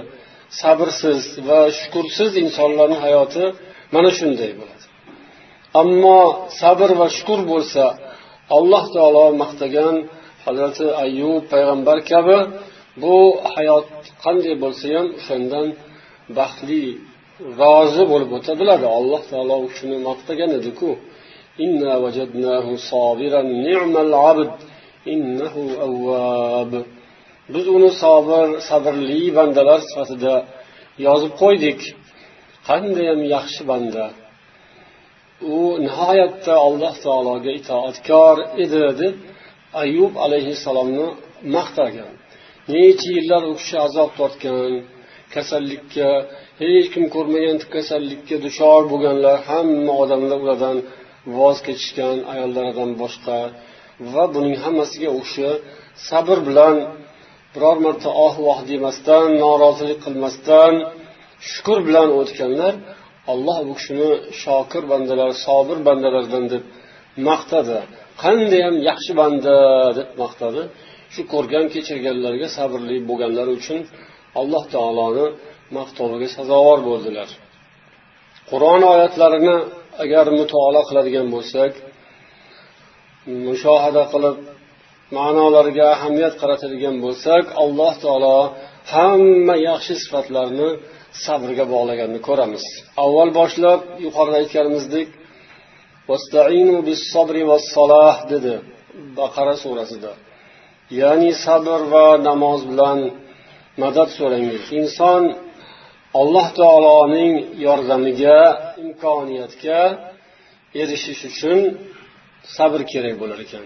[0.61, 3.43] Sabrsiz va shukursiz insonlarni hayoti
[3.95, 4.85] mana shunday bo'ladi.
[5.81, 6.21] Ammo
[6.61, 7.83] sabr va shukur bo'lsa
[8.57, 9.95] alloh taolo maqtagan
[10.45, 12.37] hazrati ayub payg'ambar kabi
[13.01, 13.15] bu
[13.53, 13.89] hayot
[14.23, 15.67] qanday bo'lsa ham o'shandan
[16.37, 16.83] baxtli
[17.61, 18.79] rozi bo'lib o'tadilar.
[18.97, 20.91] Alloh taolo u kishini maqtagan ediku.
[27.53, 30.35] Biz uni sobir sabrli bandalar sifatida
[31.07, 31.79] yozib qo'ydik.
[32.69, 34.05] Qandayyam yaxshi banda.
[35.55, 39.15] U nihoyatda alloh taologa itoatkor edi deb
[39.83, 41.07] ayub alayhissalomni
[41.55, 42.13] maqtagan.
[42.73, 44.71] Necha yillar u kishi azob tortgan
[45.33, 46.09] kasallikka
[46.61, 50.77] hech kim ko'rmagan kasallikka duchor bo'lganlar hamma odamlar ulardan
[51.37, 53.37] voz kechishgan ayollaridan boshqa.
[54.13, 55.49] Va buning hammasiga u kishi
[56.09, 56.75] sabr bilan
[57.53, 60.73] biror marta oh voh demasdan norozilik qilmasdan
[61.51, 62.73] shukur bilan o'tganlar
[63.31, 64.09] alloh bu kishini
[64.43, 66.63] shokir bandalar sobir bandalardan deb
[67.27, 67.79] maqtadi.
[68.23, 69.55] Qandayyam yaxshi banda
[69.97, 70.61] deb maqtadi.
[71.13, 73.79] Shu ko'rgan kechirganlarga sabrli bo'lganlari uchun
[74.41, 75.25] alloh taoloni
[75.77, 77.29] maqtoviga sazovor bo'ldilar.
[78.51, 79.55] Qur'on oyatlarini
[80.03, 81.71] agar mutolaa qiladigan bo'lsak
[83.47, 84.37] mushohada qilib
[85.17, 88.37] ma'nolariga ahamiyat qaratadigan bo'lsak alloh taolo
[88.93, 90.69] hamma yaxshi sifatlarni
[91.25, 92.63] sabrga bog'laganini ko'ramiz.
[93.03, 95.07] Avval boshlab yuqorida aytganimizdek
[98.33, 98.53] dedi
[99.19, 100.11] baqara surasida.
[100.99, 102.99] Ya'ni sabr va namoz bilan
[103.81, 105.23] madad so'rangiz inson
[106.21, 107.33] alloh taoloning
[107.65, 108.39] yordamiga
[108.85, 109.81] imkoniyatga
[110.81, 111.59] erishish uchun
[112.55, 113.65] sabr kerak bo'lar ekan.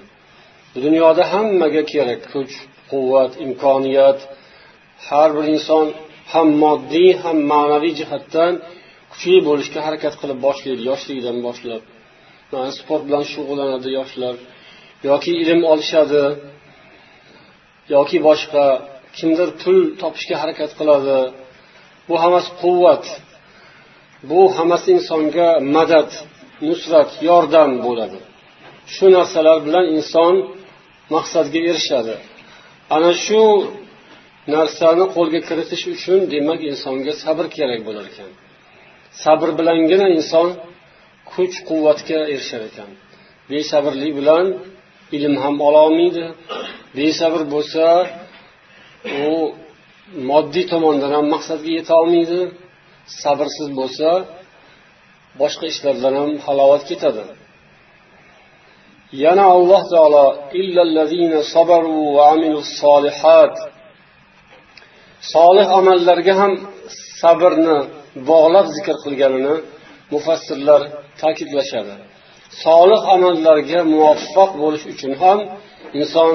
[0.86, 2.22] Dunyoda hammaga kerak.
[2.34, 2.54] Kuch
[2.92, 4.20] quvvat imkoniyat.
[5.08, 5.88] Har bir inson
[6.34, 8.54] ham moddiy ham ma'naviy jihatdan
[9.12, 11.84] kuchli bo'lishga harakat qilib boshlaydi yoshligidan boshlab.
[12.80, 14.36] Sport bilan shug'ullanadi yoshlar
[15.10, 16.24] yoki ilm olishadi.
[17.94, 18.66] Yoki boshqa
[19.18, 21.18] kimdir pul topishga harakat qiladi.
[22.08, 23.06] Bu hammasi quvvat.
[24.30, 26.10] Bu hammasi insonga madad
[26.68, 28.20] nusrat yordam bo'ladi.
[28.94, 30.34] Shu narsalar bilan inson
[31.16, 32.16] maqsadga erishadi.
[32.96, 33.42] Ana shu
[34.56, 38.32] narsani qo'lga kiritish uchun demak insonga sabr kerak bo'lar ekan.
[39.24, 40.50] Sabr bilangina inson
[41.32, 42.90] kuch quvvatga erishar ekan.
[43.52, 44.46] Besabrlik bilan
[45.16, 46.26] ilm ham ololmaydi.
[46.98, 47.86] Besabr bo'lsa
[49.30, 49.34] u
[50.30, 52.40] moddiy tomondan ham maqsadga yetolmaydi
[53.22, 54.10] sabrsiz bo'lsa
[55.42, 57.24] boshqa ishlardan ham halovat ketadi.
[59.24, 60.26] Yana alloh taolo
[65.34, 66.54] solih amallarga ham
[67.22, 67.78] sabrni
[68.30, 69.56] bog'lab zikr qilganini
[70.14, 70.82] mufassirlar
[71.22, 71.96] ta'kidlashadi.
[72.64, 75.40] Solih amallarga muvaffaq bo'lish uchun ham
[76.00, 76.34] inson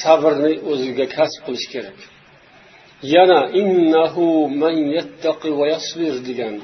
[0.00, 1.98] sabrni o'ziga kasb qilish kerak.
[3.14, 4.26] Yana innahu
[4.62, 6.54] man yattaqi va yasbir degan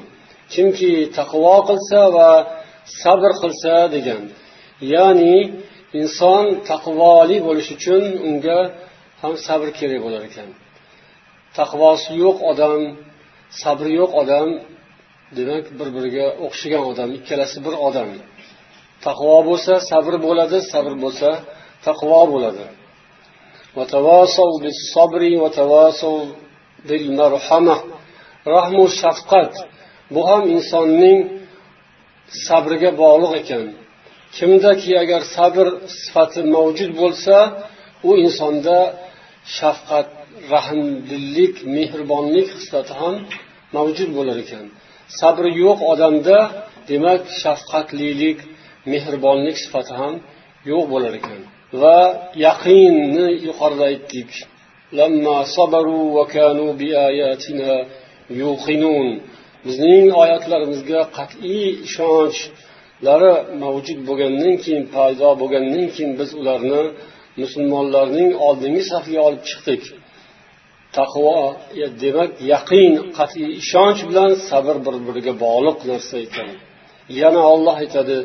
[0.53, 2.29] kimki taqvo qilsa va
[3.01, 4.23] sabr qilsa degan
[4.93, 5.37] ya'ni
[6.01, 8.59] inson taqvoli bo'lish uchun unga
[9.21, 10.49] ham sabr kerak bo'lar ekan.
[11.59, 12.79] Taqvosi yo'q odam
[13.61, 14.47] sabri yo'q odam
[15.37, 18.09] demak bir biriga o'xshagan odam ikkalasi bir odam.
[19.05, 21.29] Taqvo bo'lsa sabr bo'ladi sabr bo'lsa
[21.87, 22.65] taqvo bo'ladi.
[28.55, 29.53] Rahmu shafqat.
[30.13, 31.19] Bu ham insonning
[32.47, 33.65] sabriga bog'liq ekan.
[34.37, 35.67] Kimdaki agar sabr
[35.99, 37.35] sifati mavjud bo'lsa
[38.09, 38.79] u insonda
[39.57, 40.09] shafqat
[40.53, 43.15] rahmdillik mehribonlik xislati ham
[43.75, 44.65] mavjud bo'lar ekan.
[45.19, 46.37] Sabri yo'q odamda
[46.89, 48.39] demak shafqatlilik
[48.91, 50.13] mehribonlik sifati ham
[50.71, 51.39] yo'q bo'lar ekan.
[51.81, 51.99] Va
[52.45, 54.31] yaqinni yuqorida aytdik.
[59.65, 66.83] Bizning oyatlarimizga qat'iy ishonchlari mavjud bo'lgandan keyin paydo bo'lgandan keyin biz ularni
[67.41, 69.83] musulmonlarning oldingi safiga olib chiqdik.
[70.97, 71.35] Taqvo
[71.83, 76.49] e, demak yaqin qat'iy ishonch bilan sabr bir biriga bog'liq narsa ekan.
[77.21, 78.17] Yana olloh aytadi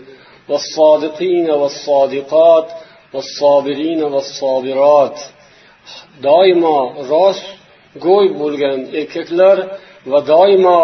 [6.26, 6.78] doimo
[7.12, 9.56] rostgo'y bo'lgan erkaklar
[10.10, 10.80] va doimo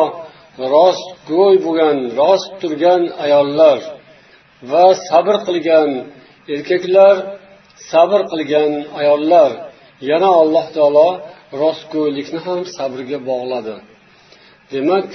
[0.74, 3.78] rostgo'y bo'lgan rost turgan ayollar
[4.70, 5.90] va sabr qilgan
[6.54, 7.16] erkaklar
[7.90, 9.50] sabr qilgan ayollar.
[10.10, 11.08] Yana alloh taolo
[11.62, 13.76] rostgo'ylikni ham sabrga bog'ladi.
[14.72, 15.08] Demak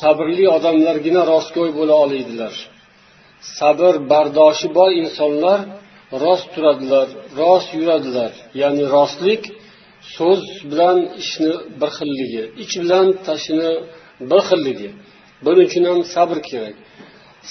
[0.00, 2.54] sabrli odamlargina rostgo'y bo'la oladilar.
[3.58, 5.60] Sabr bardoshi bor insonlar
[6.24, 7.08] rost turadilar
[7.40, 8.32] rost yuradilar.
[8.60, 9.42] Ya'ni rostlik
[10.16, 13.72] so'z bilan ishni bir xilligi ich bilan tashini
[14.30, 14.90] bir xilligi.
[15.44, 16.76] Buning uchun ham sabr kerak.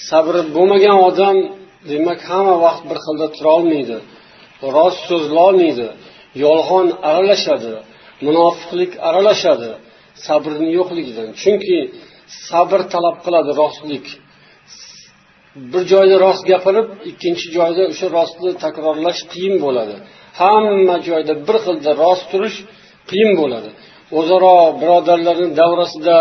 [0.08, 1.36] Sabri bo'lmagan odam
[1.90, 3.98] demak hamma vaqt bir xilda turolmaydi
[4.76, 5.88] rost so'zlolmaydi
[6.44, 7.72] yolg'on aralashadi
[8.26, 9.70] munofiqlik aralashadi
[10.26, 11.28] sabrni yo'qligidan.
[11.42, 11.78] Chunki
[12.48, 14.06] sabr talab qiladi rostlik.
[15.72, 19.94] Bir joyda rost gapirib ikkinchi joyda o'sha rostni takrorlash qiyin bo'ladi.
[20.40, 22.56] Hamma joyda bir xilda rost turish
[23.10, 23.70] qiyin bo'ladi.
[24.18, 26.16] O'zaro birodarlarni davrasida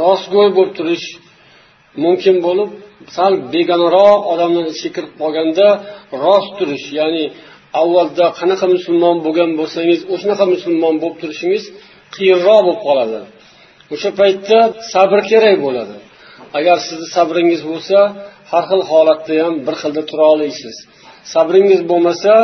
[0.00, 1.06] rostgo'y bo'lib turish
[2.04, 2.70] mumkin bo'lib
[3.16, 5.66] sal begonaroq odamlar ichiga kirib qolganda
[6.24, 7.24] rost turish ya'ni
[7.82, 11.64] avvalda qanaqa musulmon bo'lgan bo'lsangiz o'shanaqa musulmon bo'lib turishingiz
[12.14, 13.20] qiyinroq bo'lib qoladi.
[13.94, 14.58] O'sha paytda
[14.92, 15.96] sabr kerak bo'ladi.
[16.58, 17.98] Agar sizni sabringiz bo'lsa
[18.50, 20.76] har xil holatda ham bir xilda tura olasiz
[21.34, 22.34] sabringiz bo'lmasa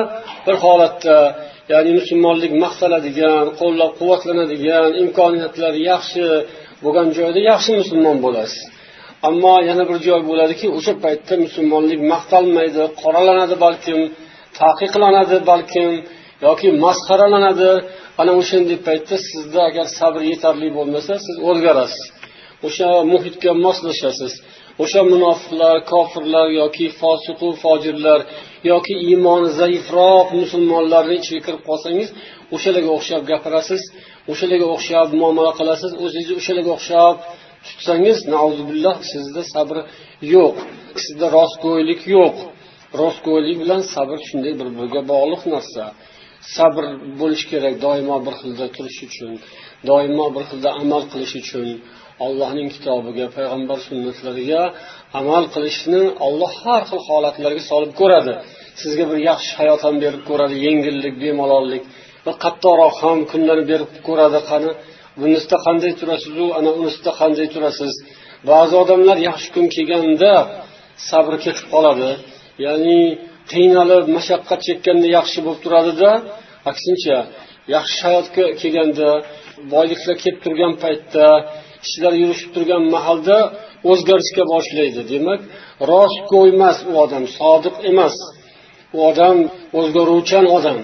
[0.46, 1.16] bir holatda
[1.72, 6.24] ya'ni musulmonlik maqtaladigan qo'llab quvvatlanadigan imkoniyatlari yaxshi
[6.84, 8.62] bo'lgan joyda yaxshi musulmon bo'lasiz.
[9.28, 13.98] Ammo yana bir joy bo'ladiki o'sha paytda musulmonlik maqtalmaydi qoralanadi balkim
[14.60, 15.90] taqiqlanadi balkim
[16.46, 17.70] yoki masxaralanadi.
[18.20, 22.02] Ana o'shanday paytda sizda agar sabr yetarli bo'lmasa siz o'zgarasiz.
[22.66, 24.32] O'sha muhitga moslashasiz.
[24.82, 28.20] O'sha munofiqlar kofirlar yoki fosiqu fojirlar
[28.70, 32.08] yoki iymoni zaifroq musulmonlarni ichiga kirib qolsangiz
[32.54, 33.82] o'shalarga o'xshab gapirasiz
[34.32, 37.14] o'shalarga o'xshab muomala qilasiz o'zingizni o'shalarga o'xshab
[37.66, 39.76] tutsangiz nauzubillah sizda sabr
[40.34, 40.56] yo'q
[41.04, 42.36] sizda rostgo'ylik yo'q.
[43.02, 45.84] Rostgo'ylik bilan sabr shunday bir biriga bog'liq narsa.
[46.56, 46.84] Sabr
[47.20, 49.32] bo'lishi kerak doimo bir xilda turish uchun
[49.90, 51.68] doimo bir xilda amal qilish uchun.
[52.24, 54.62] Allohning kitobiga payg'ambar sunnatlariga
[55.20, 58.32] amal qilishni olloh har xil holatlarga solib ko'radi.
[58.80, 61.82] Sizga bir yaxshi hayot ham berib ko'radi yengillik bemalollik
[62.24, 64.38] bir qattiqroq ham kunlarni berib ko'radi.
[64.50, 64.70] Qani
[65.20, 67.92] bunisida qanday turasizu ana unisida qanday turasiz?
[68.50, 70.32] Ba'zi odamlar yaxshi kun kelganda
[71.08, 72.10] sabri ketib qoladi.
[72.64, 72.98] Ya'ni
[73.52, 76.10] qiynalib mashaqqat chekkanda yaxshi bo'lib turadida
[76.70, 77.16] aksincha
[77.74, 79.08] yaxshi hayotga kelganda
[79.74, 81.26] boyliklar kelib turgan paytda
[81.85, 83.37] ishlar yurishib turgan mahalda
[83.91, 85.41] o'zgarishga boshlaydi demak
[85.91, 88.15] rostgo'y emas u odam sodiq emas
[88.95, 89.37] u odam
[89.79, 90.79] o'zgaruvchan odam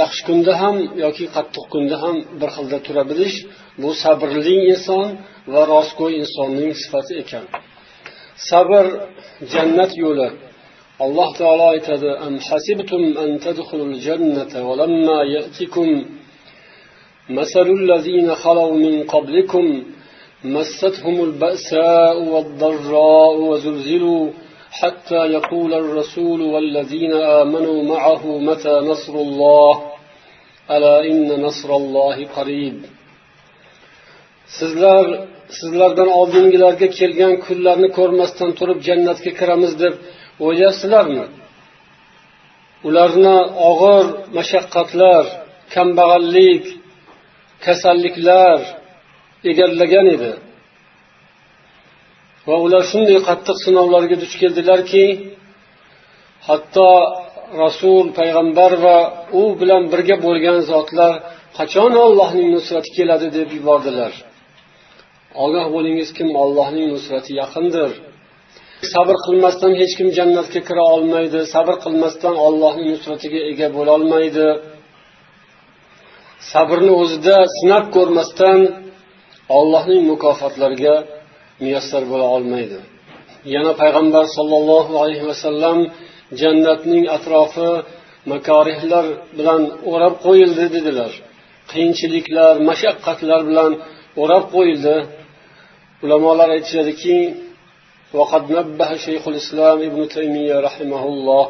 [0.00, 3.36] yaxshi kunda ham yoki qattiq kunda ham bir xilda tura bilish
[3.82, 5.06] bu sabrli inson
[5.52, 7.44] va rostgo'y insonning sifati ekan
[8.48, 8.84] sabr
[9.52, 10.28] jannat yo'li
[11.04, 15.90] alloh taolo aytadi am hasibtum an tadkhulul jannata walamma ya'tikum
[17.38, 19.64] مثل الذين خلوا من قبلكم
[20.44, 24.30] مستهم البأساء والضراء وزلزلوا
[24.70, 29.74] حتى يقول الرسول والذين آمنوا معه متى نصر الله
[30.70, 32.76] ألا إن نصر الله قريب
[34.58, 35.06] sizlar
[35.58, 39.94] sizlardan oldingilarga kelgan kunlarni ko'rmasdan turib jannatga kiramiz deb
[40.46, 41.24] o'ylaysizlarmi
[42.88, 43.36] ularni
[43.70, 45.24] og'ir mashaqqatlar
[45.74, 46.64] kambag'allik
[47.64, 48.58] kasalliklar
[49.51, 50.31] egallagan edi.
[52.47, 55.05] Va ular shunday qattiq sinovlarga duch keldilarki
[56.47, 56.89] hatto
[57.63, 58.97] rasul payg'ambar va
[59.39, 61.13] u bilan birga bo'lgan zotlar
[61.57, 64.13] qachon ollohning nusrati keladi deb yubordilar.
[65.45, 66.29] Ogoh bo'lingiz kim?
[66.43, 67.91] Ollohning nusrati yaqindir.
[68.93, 71.39] Sabr qilmasdan hech kim jannatga kira olmaydi.
[71.53, 74.47] Sabr qilmasdan ollohning nusratiga ega bo'lolmaydi
[76.51, 78.59] sabrni o'zida sinab ko'rmasdan
[79.58, 80.94] ollohning mukofotlariga
[81.62, 82.78] muyassar bo'la olmaydi
[83.54, 85.78] yana payg'ambar sollallohu alayhi vasallam
[86.40, 87.70] jannatning atrofi
[88.32, 89.06] makorihlar
[89.38, 91.12] bilan o'rab qo'yildi dedilar
[91.70, 93.72] qiyinchiliklar mashaqqatlar bilan
[94.22, 94.96] o'rab qo'yildi
[96.04, 97.18] ulamolar aytishadiki
[98.18, 101.44] وقد نبه شيخ الإسلام ابن تيمية رحمه الله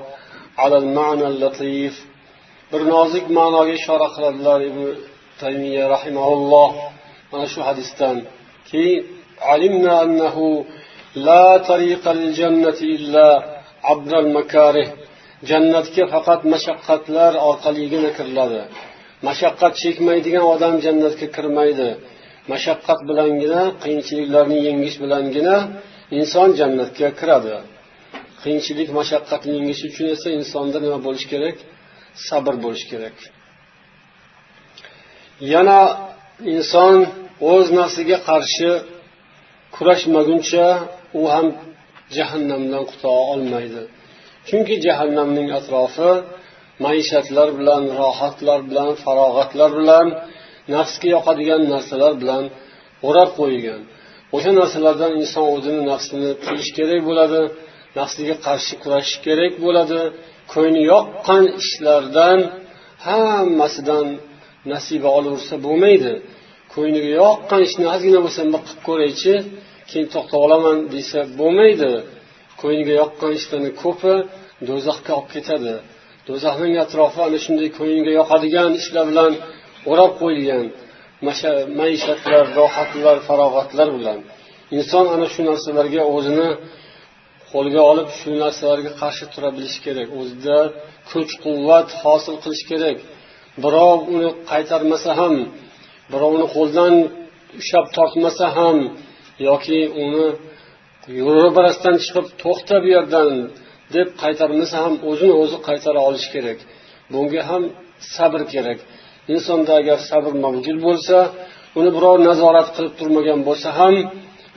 [0.63, 1.95] على المعنى اللطيف
[2.73, 4.83] bir nozik ma'noga ishora qiladilar ibn
[5.43, 6.71] taymiya rahimaulloh
[7.31, 8.85] mana shu hadisdanki
[9.53, 10.37] علمنا أنه
[11.29, 13.27] لا طريق للجنة إلا
[13.89, 14.87] عبر المكاره
[15.51, 18.63] jannatga faqat mashaqqatlar orqaligina kiriladi
[19.29, 21.91] mashaqqat chekmaydigan odam jannatga kirmaydi
[22.53, 25.57] mashaqqat bilangina qiyinchiliklarni yengish bilangina
[26.19, 27.57] inson jannatga kiradi
[28.43, 31.57] qiyinchilik mashaqqatni yengish uchun esa insonda nima bo'lishi kerak
[32.29, 33.17] sabr bo'lishi kerak
[35.53, 35.79] yana
[36.55, 36.97] inson
[37.52, 38.70] o'z nafsiga qarshi
[39.76, 40.68] kurashmaguncha
[41.20, 41.48] u ham
[42.16, 43.82] jahannamdan qutula olmaydi.
[44.48, 46.12] Chunki jahannamning atrofi
[46.86, 50.08] maishatlar bilan rohatlar bilan farog'atlar bilan
[50.76, 52.44] nafsga yoqadigan narsalar bilan
[53.08, 53.82] o'rab qo'yilgan.
[54.36, 57.42] O'sha narsalardan inson o'zini nafsini tiyish kerak bo'ladi
[58.00, 60.02] nafsiga qarshi kurashish kerak bo'ladi.
[60.54, 62.40] Ko'ngli yoqqan ishlardan
[63.08, 64.08] hammasidan
[64.74, 66.14] nasiba olaversa bo'lmaydi.
[66.80, 69.34] Ko'ngliga yoqqan ishni ozgina bo'lsa bir qilib ko'raychi
[69.90, 71.92] keyin to'xtab olaman desa bo'lmaydi.
[72.62, 74.14] Ko'ngliga yoqqan ishlarni ko'pi
[74.68, 75.74] do'zaxga olib ketadi.
[76.28, 79.32] Do'zaxning atrofi ana shunday ko'ngilga yoqadigan ishlar bilan
[79.92, 80.66] o'rab qo'yilgan
[81.80, 84.20] maishatlar rohatlar farog'atlar bilan.
[84.78, 86.50] Inson ana shu narsalarga o'zini
[87.52, 90.08] qo'lga olib shu narsalarga qarshi tura bilishi kerak.
[90.20, 90.58] O'zida
[91.10, 92.98] kuch quvvat hosil qilish kerak.
[93.64, 95.36] Birov uni qaytarmasa ham
[96.12, 96.94] birovni qo'ldan
[97.60, 98.78] ushlab tortmasa ham
[99.48, 100.26] yoki uni
[101.44, 103.30] ro'barasidan chiqib to'xta bu yerdan
[103.96, 106.60] deb qaytarmasa ham o'zini o'zi qaytara olishi kerak.
[107.14, 107.64] Bunga ham
[108.16, 108.80] sabr kerak.
[109.34, 111.18] Insonda agar sabr mavjud bo'lsa
[111.80, 113.96] uni birov nazorat qilib turmagan bo'lsa ham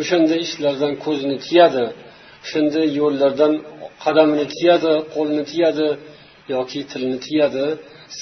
[0.01, 1.85] o'shanday ishlardan ko'zini tiyadi
[2.51, 3.53] shunday yo'llardan
[4.05, 5.89] qadamini tiyadi qo'lini tiyadi
[6.55, 7.65] yoki tilini tiyadi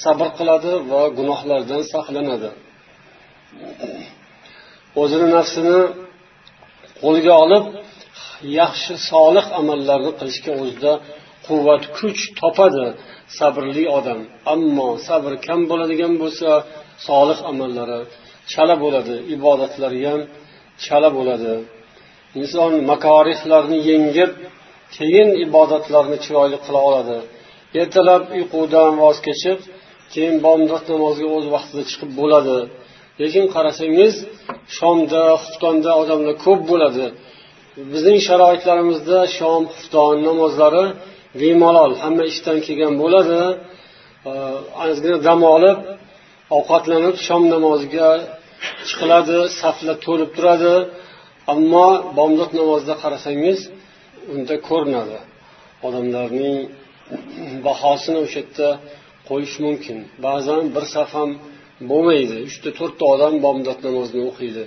[0.01, 2.49] sabr qiladi va gunohlardan saqlanadi.
[5.01, 5.79] O'zini nafsini
[7.01, 7.65] qo'lga olib
[8.61, 10.93] yaxshi solih amallarni qilishga o'zida
[11.47, 12.85] quvvat kuch topadi
[13.37, 14.19] sabrli odam.
[14.53, 16.49] Ammo sabr kam bo'ladigan bo'lsa
[17.07, 17.99] solih amallari
[18.51, 20.21] chala bo'ladi ibodatlari ham
[20.85, 21.53] chala bo'ladi.
[22.39, 24.31] Inson makorihlarni yengib
[24.97, 27.17] keyin ibodatlarni chiroyli qila oladi.
[27.81, 29.59] Ertalab uyqudan voz kechib
[30.13, 32.57] keyin bomdod namoziga o'z vaqtida chiqib bo'ladi.
[33.19, 34.13] Lekin qarasangiz
[34.77, 37.05] shomda xuftonda odamlar ko'p bo'ladi.
[37.93, 40.85] Bizning sharoitlarimizda shom xufton namozlari
[41.41, 43.41] bemalol hamma ishdan kelgan bo'ladi.
[44.85, 45.77] Ozgina dam olib
[46.57, 48.09] ovqatlanib shom namoziga
[48.87, 50.75] chiqiladi saflar to'lib turadi.
[51.53, 53.59] Ammo bomdod namozida qarasangiz
[54.33, 55.17] unda ko'rinadi.
[55.87, 56.57] Odamlarning
[57.67, 58.69] bahosini o'sha yerda
[59.29, 59.97] qo'yish mumkin.
[60.27, 61.31] Ba'zan bir saf ham
[61.89, 62.37] bo'lmaydi.
[62.49, 64.63] Uchta to'rtta odam bomdod namozini o'qiydi.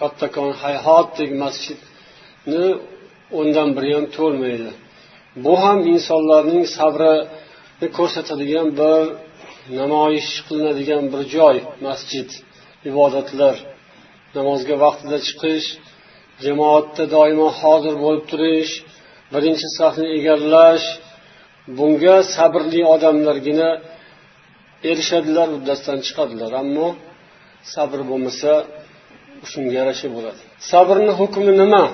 [0.00, 2.66] Kattakon hayhotdek masjidni
[3.38, 4.70] o'ndan biri ham to'lmaydi.
[5.44, 9.02] Bu ham insonlarning sabrini ko'rsatadigan bir
[9.80, 11.56] namoyish qilinadigan bir joy
[11.86, 12.28] masjid
[12.90, 13.56] ibodatlar.
[14.36, 15.68] Namozga vaqtida chiqish
[16.44, 18.72] jamoatda doimo hozir bo'lib turish
[19.34, 20.86] birinchi safni egallash
[21.78, 23.70] bunga sabrli odamlargina
[24.90, 26.88] erishadilar uddasidan chiqadilar ammo
[27.74, 28.52] sabr bo'lmasa
[29.50, 30.42] shunga yarasha bo'ladi.
[30.70, 31.84] Sabrni hukmi nima?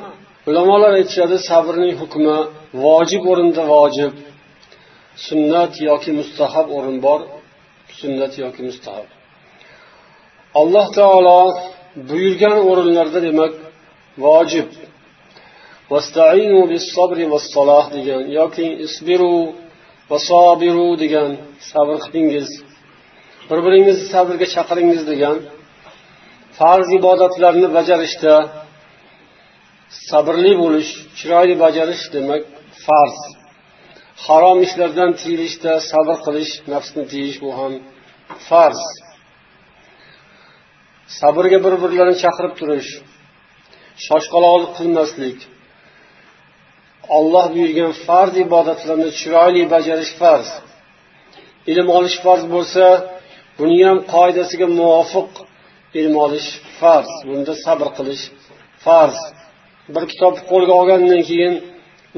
[0.48, 2.36] Ulamolar aytishadi sabrning hukmi
[2.84, 4.12] vojib o'rinda vojib
[5.26, 7.20] sunnat yoki mustahab o'rin bor
[8.00, 9.06] sunnat yoki mustahab.
[10.60, 11.40] Alloh taolo
[12.10, 13.52] buyurgan o'rinlarda demak
[14.24, 14.68] vojib.
[17.96, 19.36] Degan yoki isbiru
[20.10, 21.30] va sobiru degan
[21.70, 22.48] sabr qilingiz.
[23.52, 25.36] Bir biringizni sabrga chaqiringiz degan
[26.58, 28.34] farz ibodatlarni bajarishda
[30.10, 32.42] sabrli bo'lish chiroyli bajarish demak
[32.84, 33.18] farz.
[34.26, 37.72] Harom ishlardan tiyilishda sabr qilish nafsni tiyish bu ham
[38.48, 38.82] farz.
[41.20, 42.90] Sabrga bir birlarini chaqirib turish
[44.06, 45.38] shoshqaloqlik qilmaslik
[47.18, 50.48] olloh buyurgan farz ibodatlarni chiroyli bajarish farz.
[51.70, 52.84] Ilm olish farz bo'lsa
[53.58, 55.30] buni ham qoidasiga muvofiq
[56.00, 56.48] ilm olish
[56.78, 57.10] farz.
[57.28, 58.24] Bunda sabr qilish
[58.84, 59.18] farz.
[59.94, 61.54] Bir kitobni qo'lga olgandan keyin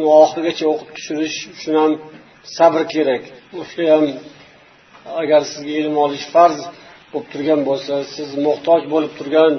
[0.00, 1.92] u oxirigacha o'qib tushirish uchun ham
[2.56, 3.22] sabr kerak.
[3.60, 4.04] O'sha ham
[5.22, 6.58] agar sizga ilm olish farz
[7.12, 9.52] bo'lib turgan bo'lsa siz muhtoj bo'lib turgan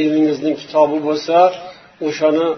[0.00, 1.36] ilmingizning kitobi bo'lsa
[2.06, 2.48] o'shani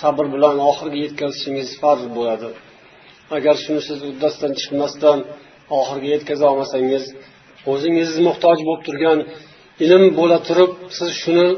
[0.00, 2.48] sabr bilan oxiriga yetkazishingiz farz bo'ladi.
[3.36, 5.18] Agar shuni siz uddasidan chiqmasdan
[5.78, 7.04] oxiriga yetkaza olmasangiz
[7.70, 9.18] o'zingiz muhtoj bo'lib turgan
[9.84, 11.48] ilm bo'la turib siz shuni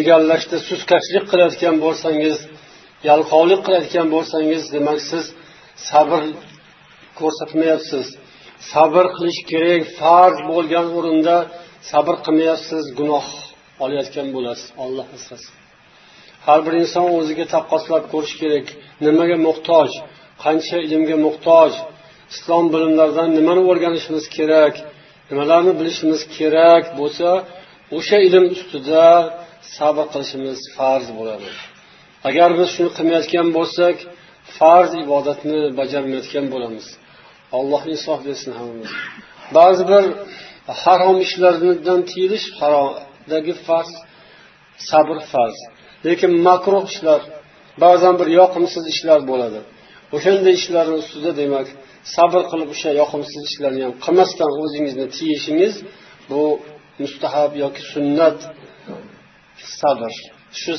[0.00, 2.38] egallashda suskashlik qilayotgan bo'lsangiz
[3.08, 5.24] yalqovlik qilayotgan bo'lsangiz demak siz
[5.90, 6.22] sabr
[7.18, 8.06] ko'rsatmayapsiz.
[8.72, 11.36] Sabr qilish kerak farz bo'lgan o'rinda
[11.90, 13.26] sabr qilmayapsiz gunoh
[13.84, 15.54] olayotgan bo'lasiz olloh asrasin.
[16.46, 18.66] Har bir inson o'ziga taqqoslab ko'rish kerak
[19.06, 19.90] nimaga muhtoj
[20.44, 21.72] qancha ilmga muhtoj
[22.34, 24.74] islom bilimlaridan nimani o'rganishimiz kerak
[25.30, 27.28] nimalarni bilishimiz kerak bo'lsa
[27.96, 29.06] o'sha ilm ustida
[29.76, 31.48] sabr qilishimiz farz bo'ladi.
[32.28, 33.96] Agar biz shuni qilmayotgan bo'lsak
[34.58, 36.86] farz ibodatni bajarmayotgan bo'lamiz.
[37.58, 39.00] Alloh insof bersin hammamizga
[39.58, 40.04] ba'zi bir
[40.82, 43.90] harom ishlardan tiyilish haromdagi farz
[44.90, 45.58] sabr farz.
[46.06, 47.20] Lekin makruh ishlar
[47.84, 49.60] ba'zan bir yoqimsiz ishlar bo'ladi.
[50.16, 51.66] O'shanday ishlarni ustida demak
[52.14, 55.74] sabr qilib o'sha yoqimsiz ishlarni ham qilmasdan o'zingizni tiyishingiz
[56.30, 56.42] bu
[57.02, 58.38] mustahab yoki sunnat
[59.80, 60.12] sabr.
[60.62, 60.74] Shu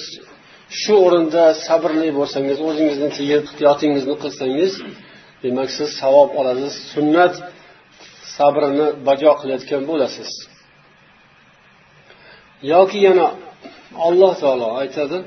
[0.82, 4.73] shu o'rinda sabrli bo'lsangiz o'zingizni tiyib ehtiyotingizni qilsangiz
[5.43, 7.34] demak siz savob olasiz sunnat
[8.38, 10.32] sabrini bajo qilayotgan bo'lasiz.
[12.73, 13.28] Yoki yana
[14.07, 15.17] alloh taolo aytadi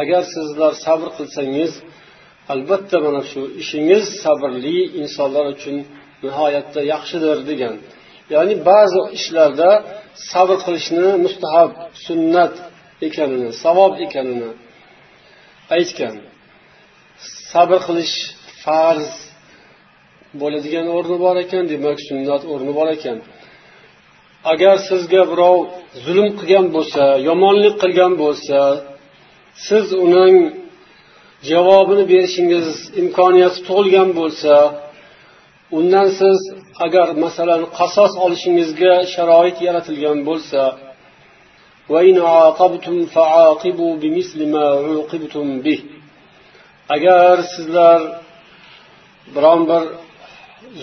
[0.00, 1.72] agar sizlar sabr qilsangiz
[2.52, 5.76] albatta mana shu ishingiz sabrli insonlar uchun
[6.24, 7.74] nihoyatda yaxshidir degan.
[8.34, 9.70] Ya'ni ba'zi ishlarda
[10.30, 11.70] sabr qilishni mustahab
[12.06, 12.54] sunnat
[13.06, 14.50] ekanini savob ekanini
[15.76, 16.16] aytgan.
[17.52, 18.14] Sabr qilish
[18.62, 19.10] farz
[20.40, 23.18] bo'ladigan o'rni bor ekan demak sunnat o'rni bor ekan.
[24.52, 25.58] Agar sizga birov
[26.04, 28.58] zulm qilgan bo'lsa yomonlik qilgan bo'lsa
[29.64, 30.36] siz uning
[31.50, 32.66] javobini berishingiz
[33.02, 34.54] imkoniyati tug'ilgan bo'lsa
[35.78, 36.38] undan siz
[36.86, 40.62] agar masalan qasos olishingizga sharoit yaratilgan bo'lsa
[46.96, 48.00] agar sizlar
[49.34, 49.82] biron bir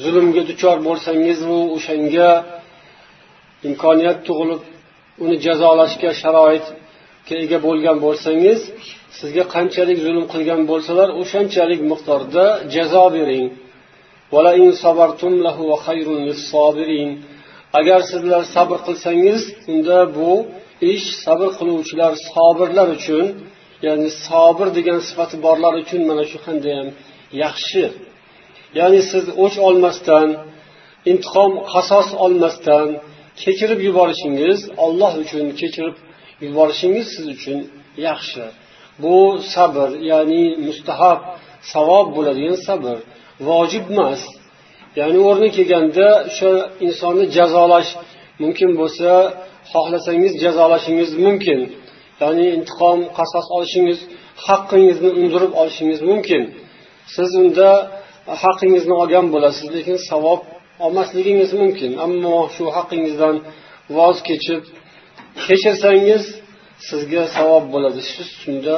[0.04, 2.30] zulmga duchor bo'lsangizu o'shanga
[3.68, 4.62] imkoniyat tug'ilib
[5.24, 6.66] uni jazolashga sharoit
[7.32, 8.60] ega bo'lgan bo'lsangiz
[9.20, 12.46] sizga qanchalik zulm qilgan bo'lsalar o'shanchalik miqdorda
[12.76, 13.48] jazo bering.
[17.80, 20.32] Agar sizlar sabr qilsangiz unda bu
[20.94, 23.26] ish sabr qiluvchilar sobirlar uchun
[23.86, 26.58] ya'ni sobir degan sifati borlar uchun mana shu ham
[27.44, 27.84] yaxshi.
[28.80, 30.28] Ya'ni siz o'ch olmasdan
[31.12, 32.88] intiqom qasos olmasdan
[33.42, 35.96] kechirib yuborishingiz olloh uchun kechirib
[36.46, 37.60] yuborishingiz siz uchun
[38.08, 38.44] yaxshi.
[39.04, 39.16] Bu
[39.54, 41.20] sabr ya'ni mustahab
[41.74, 42.96] savob bo'ladigan sabr
[43.48, 44.22] vojib emas.
[45.00, 46.52] Ya'ni o'rni kelganda o'sha
[46.88, 47.92] insonni jazolash
[48.42, 49.10] mumkin bo'lsa
[49.72, 51.60] xohlasangiz jazolashingiz mumkin.
[52.22, 54.00] Ya'ni intiqom qasos olishingiz
[54.46, 56.44] haqqingizni undirib olishingiz mumkin.
[57.16, 57.70] Siz unda
[58.44, 60.42] haqqingizni olgan bo'lasiz lekin savob
[60.86, 61.92] olmasligingiz mumkin.
[62.06, 63.36] Ammo shu haqqingizdan
[63.98, 64.62] voz kechib
[65.46, 66.24] kechirsangiz
[66.88, 68.02] sizga savob bo'ladi.
[68.14, 68.76] Siz shunda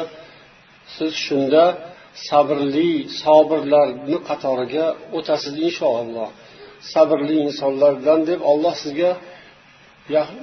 [0.95, 1.63] siz shunda
[2.27, 2.91] sabrli
[3.21, 4.85] sobirlarni qatoriga
[5.17, 6.29] o'tasiz inshaalloh.
[6.93, 9.11] Sabrli insonlardan deb olloh sizga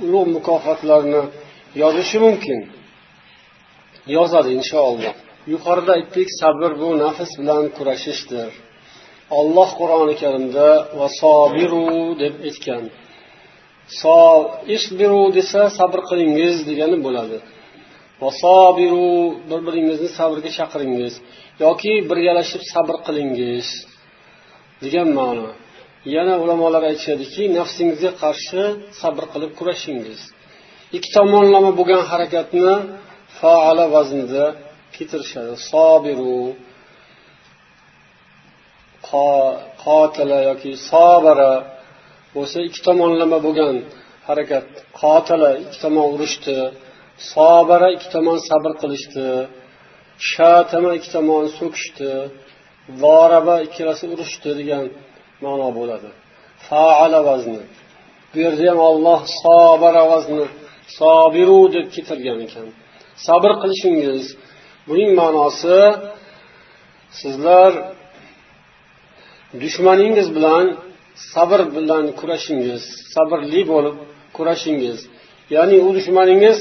[0.05, 1.23] ulug' mukofotlarni
[1.83, 2.61] yozishi mumkin.
[4.17, 5.15] Yozadi inshaalloh.
[5.53, 8.51] Yuqorida aytdik sabr bu nafs bilan kurashishdir.
[9.39, 10.69] Olloh qur'oni karimda
[11.01, 11.87] vasobiru
[12.23, 12.85] deb aytgan.
[13.89, 14.15] So
[14.77, 17.39] isbiru desa sabr qilingiz degani bo'ladi.
[18.23, 19.11] Vasobiru
[19.49, 21.15] bir biringizni sabrga chaqiringiz.
[21.65, 23.67] Yoki birgalashib sabr qilingiz
[24.83, 25.49] degan ma'no.
[26.15, 28.63] Yana ulamolar aytishadiki nafsingizga qarshi
[29.01, 30.21] sabr qilib kurashingiz.
[30.97, 32.75] Ikki tomonlama bo'lgan harakatni
[33.39, 34.45] faala vaznida
[34.95, 35.53] keltirishadi.
[35.71, 36.39] Sobiru
[39.85, 41.53] qotila yoki sobara
[42.35, 43.77] bo'lsa ikki tomonlama bo'lgan
[44.29, 44.69] harakat.
[45.01, 46.57] Qotila ikki tomon urushdi.
[47.33, 49.27] Sobara ikki tomon sabr qilishdi.
[50.31, 52.11] Shatama ikki tomon so'kishdi.
[53.03, 54.85] Voraba ikkalasi urushdi degan
[55.45, 56.11] ma'no bo'ladi.
[56.69, 57.63] Faala vazni.
[58.33, 60.45] Bu yerda ham olloh sobara vazni
[60.99, 62.67] sobiru deb keltirgan ekan.
[63.27, 64.25] Sabr qilishingiz
[64.89, 65.81] buning ma'nosi
[67.21, 67.73] sizlar
[69.63, 70.67] dushmaningiz bilan
[71.33, 72.83] sabr bilan kurashingiz
[73.15, 73.97] sabrli bo'lib
[74.37, 74.99] kurashingiz.
[75.55, 76.59] Ya'ni u dushmaningiz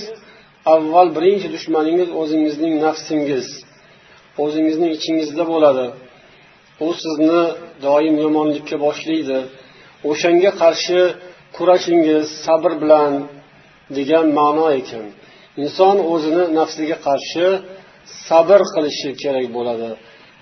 [0.73, 3.47] avval birinchi dushmaningiz o'zingizning nafsingiz
[4.43, 5.85] o'zingizning ichingizda bo'ladi.
[6.87, 7.41] U sizni
[7.85, 9.39] doim yomonlikka boshlaydi.
[10.09, 10.99] O'shanga qarshi
[11.55, 13.11] kurashingiz sabr bilan
[13.97, 15.05] degan ma'no ekan.
[15.63, 17.45] Inson o'zini nafsiga qarshi
[18.27, 19.89] sabr qilishi kerak bo'ladi.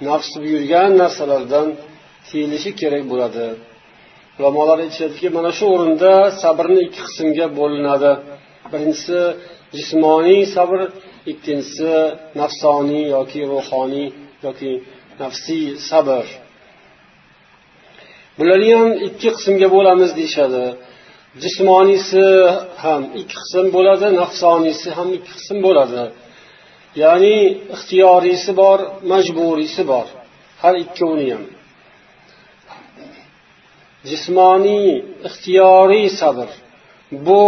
[0.07, 1.67] Nafs buyurgan narsalardan
[2.27, 3.45] tiyilishi kerak bo'ladi.
[4.39, 6.13] Ulamolar aytishadiki mana shu o'rinda
[6.43, 8.11] sabrni ikki qismga bo'linadi.
[8.71, 9.19] Birinchisi
[9.77, 10.79] jismoniy sabr
[11.31, 11.91] ikkinchisi
[12.39, 14.07] nafsoniy yoki ruhoniy
[14.45, 14.71] yoki
[15.21, 16.25] nafsiy sabr.
[18.37, 20.63] Bularni ham ikki qismga bo'lamiz deyishadi.
[21.43, 22.25] Jismoniysi
[22.83, 26.03] ham ikki qism bo'ladi nafsoniysi ham ikki qism bo'ladi.
[27.03, 27.37] Ya'ni
[27.75, 28.79] ixtiyoriysi bor
[29.11, 30.07] majburiysi bor.
[30.61, 31.43] Har ikkovini ham.
[34.09, 34.89] Jismoniy
[35.27, 36.49] ixtiyoriy sabr.
[37.27, 37.43] Bu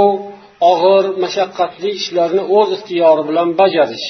[0.72, 4.08] og'ir mashaqqatli ishlarni o'z ixtiyori bilan bajarish.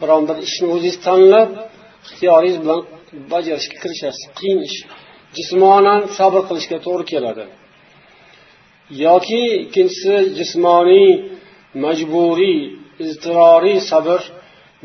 [0.00, 1.50] Biron bir ishni o'zingiz tanlab
[2.06, 2.80] ixtiyoringiz bilan
[3.32, 4.24] bajarishga kirishasiz.
[4.38, 4.78] Qiyin ish.
[5.36, 7.44] Jismonan sabr qilishga to'g'ri keladi.
[9.04, 11.10] Yoki ikkinchisi jismoniy
[11.84, 12.60] majburiy
[13.04, 14.20] iztiroriy sabr.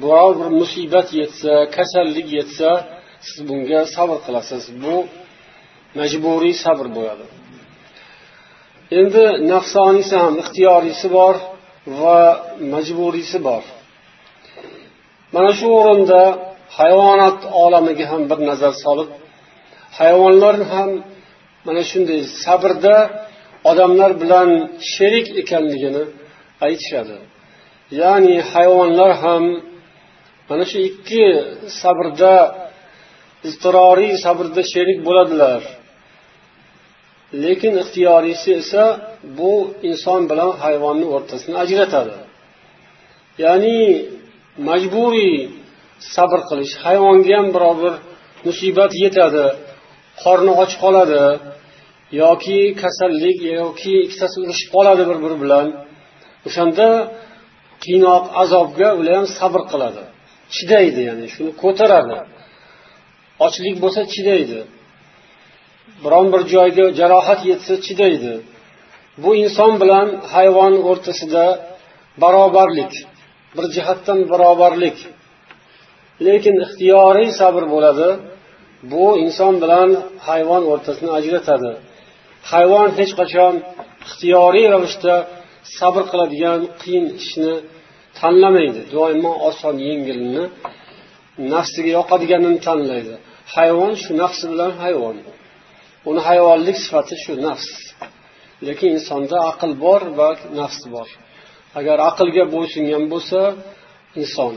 [0.01, 2.69] Biror bir musibat yetsa kasallik yetsa
[3.27, 4.63] siz bunga sabr qilasiz.
[4.83, 4.95] Bu
[5.99, 7.25] majburiy sabr bo'ladi.
[8.99, 11.35] Endi nafsoniysi ham ixtiyoriysi bor
[12.01, 12.19] va
[12.73, 13.63] majburiysi bor.
[15.35, 16.21] Mana shu o'rinda
[16.77, 19.09] hayvonot olamiga ham bir nazar solib
[19.99, 20.89] hayvonlar ham
[21.67, 22.95] mana shunday sabrda
[23.69, 24.49] odamlar bilan
[24.93, 26.03] sherik ekanligini
[26.65, 27.17] aytishadi.
[28.01, 29.43] Ya'ni hayvonlar ham
[30.49, 31.25] mana shu ikki
[31.81, 32.35] sabrda
[33.47, 35.61] iztiroriy sabrda sherik bo'ladilar.
[37.43, 38.83] Lekin ixtiyoriysi esa
[39.37, 39.53] bu
[39.89, 42.15] inson bilan hayvonni o'rtasini ajratadi.
[43.43, 43.79] Ya'ni
[44.69, 45.35] majburiy
[46.15, 47.93] sabr qilish hayvonga ham biror bir
[48.47, 49.45] musibat yetadi
[50.23, 51.23] qorni och qoladi
[52.23, 55.67] yoki kasallik yoki ikkitasi urushib qoladi bir biri bilan
[56.47, 56.87] o'shanda
[57.83, 60.03] qiynoq azobga ular ham sabr qiladi.
[60.55, 62.17] Chidaydi ya'ni shuni ko'taradi.
[63.45, 64.59] Ochlik bo'lsa chidaydi.
[66.03, 68.33] Biron bir joyga jarohat yetsa chidaydi
[69.23, 71.45] bu inson bilan hayvon o'rtasida
[72.23, 72.93] barobarlik
[73.55, 74.97] bir jihatdan barobarlik.
[76.25, 78.09] Lekin ixtiyoriy sabr bo'ladi
[78.91, 79.89] bu inson bilan
[80.27, 81.71] hayvon o'rtasini ajratadi.
[82.51, 83.53] Hayvon hech qachon
[84.05, 85.15] ixtiyoriy ravishda
[85.77, 87.53] sabr qiladigan qiyin ishni
[88.19, 88.81] tanlamaydi.
[88.95, 90.43] Doimo oson yengilni
[91.53, 93.13] nafsiga yoqadiganini tanlaydi.
[93.55, 95.17] Hayvon shu nafsi bilan hayvon.
[96.09, 97.69] Uni hayvonlik sifati shu nafs.
[98.67, 100.29] Lekin insonda aql bor va
[100.59, 101.07] nafs bor.
[101.79, 103.39] Agar aqlga bo'ysungan bo'lsa
[104.21, 104.53] inson.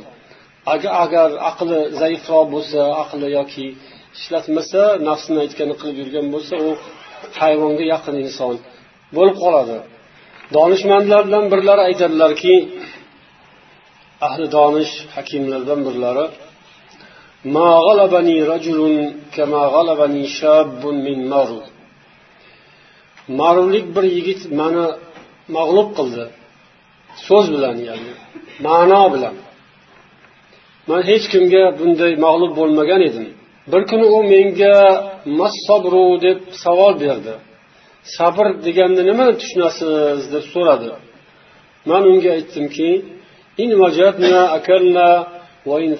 [0.74, 3.66] Agar aqli zaifroq bo'lsa aqli yoki
[4.18, 6.70] ishlatmasa nafsini aytganini qilib yurgan bo'lsa u
[7.40, 8.55] hayvonga yaqin inson
[9.16, 9.78] bo'lib qoladi.
[10.57, 12.55] Donishmandlardan birlari aytadilarki
[14.26, 16.24] ahli donish hakimlardan birlari
[17.55, 18.79] ما غلبني رجل
[19.36, 21.61] كما غلبني شاب من مرو
[23.27, 24.86] maruvlik bir yigit mani
[25.55, 26.23] mag'lub qildi
[27.27, 28.13] so'z bilan ya'ni
[28.65, 29.36] ma'no bilan
[30.89, 33.25] man hech kimga bunday mag'lub bo'lmagan edim
[33.71, 34.75] bir kuni u menga
[35.39, 37.34] massobru deb savol berdi
[38.17, 40.89] sabr deganni nimani tushunasiz deb so'radi
[41.89, 42.89] man unga aytdimki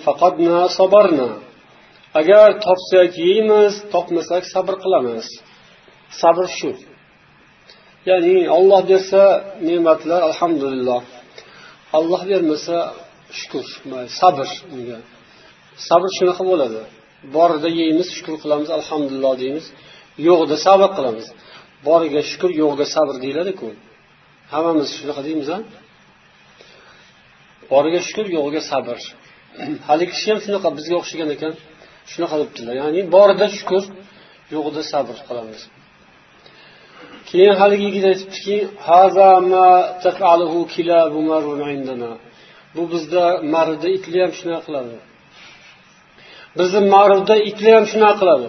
[0.07, 1.29] faqadna
[2.21, 5.27] agar topsak yeymiz topmasak sabr qilamiz.
[6.21, 6.71] Sabr shu.
[8.09, 9.23] Ya'ni olloh bersa
[9.69, 11.03] ne'matlar alhamdulillah.
[11.99, 12.77] Olloh bermasa
[13.39, 13.65] shukur
[14.21, 14.99] sabr unga.
[15.89, 16.81] Sabr shunaqa bo'ladi.
[17.37, 19.67] Borida yeymiz shukur qilamiz alhamdulillah deymiz.
[20.29, 21.27] Yo'qda sabr qilamiz.
[21.87, 23.69] Boriga shukur yo'qga sabr deyiladiku.
[24.53, 25.59] Hammamiz shunaqa deymiz a
[27.73, 28.99] boriga shukur yo'g'iga sabr.
[29.89, 31.53] Haligi kishi ham shunaqa bizga o'xshagan ekan.
[32.13, 33.83] Shunaqa debdilar ya'ni borida shukur
[34.55, 35.61] yo'g'ida sabr qilamiz.
[37.29, 38.57] Keyin haligi yigit aytibdiki
[42.77, 44.97] bu bizda marida itlar ham shunaqa qiladi.
[46.59, 48.49] Bizni marida itlar ham shunaqa qiladi.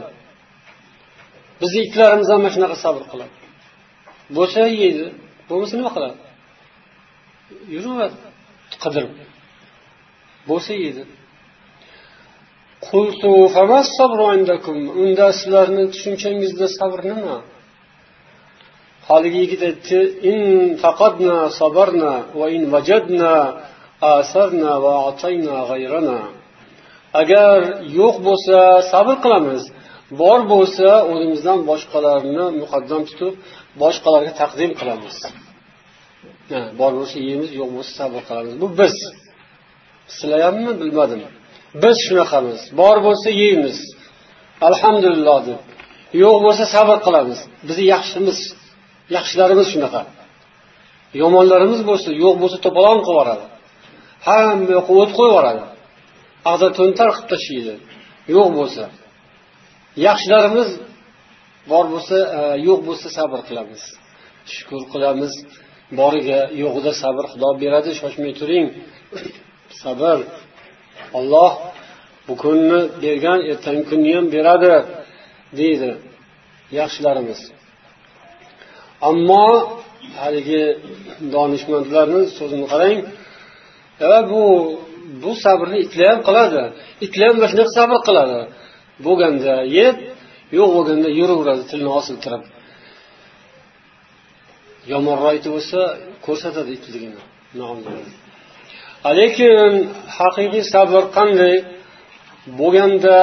[1.62, 3.36] Bizni itlarimiz ham mana shunaqa sabr qiladi.
[4.38, 5.06] Bo'lsa yeydi
[5.50, 6.18] bo'lmasa nima qiladi?
[7.76, 8.18] Yuraveradi
[8.84, 9.12] qidirib.
[10.52, 11.04] Bo'lsa yeydi
[15.04, 17.38] unda sizlarni tushunchangizda sabr nima
[19.10, 20.00] haligi yigit aytdi
[20.32, 20.40] in
[20.84, 23.34] faqadna sabarna va in vajadna
[24.18, 26.20] asarna va atayna g'ayrana
[27.22, 27.60] agar
[28.00, 28.58] yo'q bo'lsa
[28.92, 29.64] sabr qilamiz.
[30.22, 33.34] Bor bo'lsa o'zimizdan boshqalarni muqaddam tutib
[33.82, 35.16] boshqalarga taqdim qilamiz.
[36.80, 38.54] Bor bo'lsa yeymiz yo'q bo'lsa sabr qilamiz.
[38.62, 38.96] Bu biz.
[40.18, 41.22] Sizlarhammi bilmadim.
[41.84, 42.60] Biz shunaqamiz.
[42.80, 43.78] Bor bo'lsa yeymiz.
[44.68, 45.60] Alhamdulillah deb.
[46.24, 47.40] Yo'q bo'lsa sabr qilamiz.
[47.68, 48.40] Bizni yaxshimiz.
[49.16, 50.02] Yaxshilarimiz shunaqa.
[51.22, 53.46] Yomonlarimiz bo'lsa yo'q bo'lsa to'polon qilib yuboradi.
[54.28, 55.64] Hamma yoqqa o't qo'yib yuboradi.
[56.52, 57.74] Ag'da to'ntar qilib tashlaydi.
[58.36, 58.84] Yo'q bo'lsa.
[60.08, 60.70] Yaxshilarimiz
[61.72, 63.82] bor bo'lsa e, yo'q bo'lsa sabr qilamiz.
[64.54, 65.34] Shukur qilamiz.
[66.00, 67.90] Boriga yo'g'ida sabr xudo beradi.
[68.00, 68.66] Shoshmay turing.
[69.84, 70.20] Sabr.
[71.18, 71.54] Olloh
[72.28, 74.76] bu kunni bergan ertangi kunni ham beradi
[75.60, 75.92] deydi
[76.80, 77.40] yaxshilarimiz.
[79.10, 79.46] Ammo
[80.22, 80.64] haligi
[81.34, 82.98] donishmandlarni so'zini qarang.
[84.02, 84.44] E, bu
[85.24, 86.64] bu sabrni itlar ham qiladi.
[87.06, 88.40] Itlar ham mana shunaqa sabr qiladi.
[89.06, 89.96] Bo'lganda yeb
[90.58, 92.44] yo'q bo'lganda yuraveradi tilini osiltirib
[94.92, 95.80] yomonroq aytib bo'lsa
[96.26, 97.22] ko'rsatadi itligini
[99.20, 99.72] lekin
[100.18, 101.56] haqiqiy sabr qanday?
[102.60, 103.20] Bo'lganda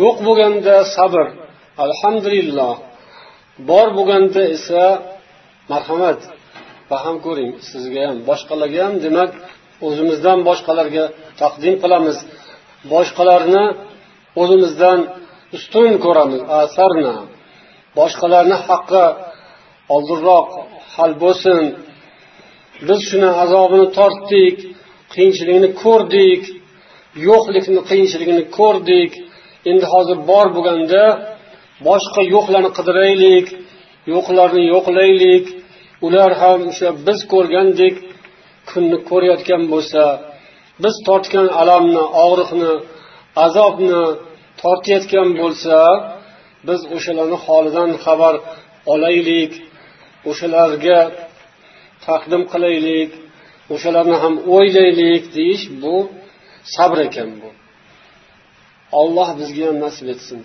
[0.00, 1.26] yo'q bo'lganda sabr.
[1.84, 2.74] Alhamdulillah.
[3.68, 4.84] Bor bo'lganda esa
[5.72, 6.20] marhamat.
[6.90, 8.94] Fahm ko'ring sizga ham boshqalarga ham.
[9.04, 9.30] Demak
[9.86, 11.04] o'zimizdan boshqalarga
[11.40, 12.16] taqdim qilamiz.
[12.92, 13.64] Boshqalarni
[14.40, 14.98] o'zimizdan
[15.56, 17.14] ustun ko'ramiz asarna
[17.98, 19.04] boshqalarni haqqi
[19.94, 20.46] oldinroq
[20.94, 21.62] hal bo'lsin.
[22.88, 24.56] Biz shuni azobini tortdik
[25.14, 26.42] qiyinchiligini ko'rdik
[27.28, 29.12] yo'qlikni qiyinchiligini ko'rdik.
[29.70, 31.04] Endi hozir bor bo'lganda
[31.88, 33.46] boshqa yo'qlarni qidiraylik
[34.14, 35.44] yo'qlarni yo'qlaylik.
[36.06, 37.94] Ular ham o'sha biz ko'rgandek
[38.70, 40.02] kunni ko'rayotgan bo'lsa
[40.84, 42.72] biz tortgan alamni og'riqni
[43.46, 44.02] azobni
[44.62, 45.76] tortayotgan bo'lsa
[46.68, 48.34] biz o'shalarni holidan xabar
[48.92, 49.52] olaylik.
[50.30, 50.98] O'shalarga
[52.06, 53.10] taqdim qilaylik
[53.74, 55.94] o'shalarni ham o'ylaylik deyish bu
[56.74, 57.50] sabr ekan bu.
[59.00, 60.40] Olloh bizga ham nasib etsin.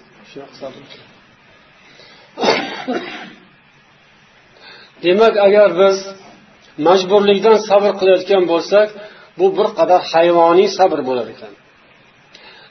[5.03, 5.97] Demak agar biz
[6.87, 8.87] majburlikdan sabr qilayotgan bo'lsak
[9.39, 11.53] bu bir qadar hayvoniy sabr bo'lar ekan.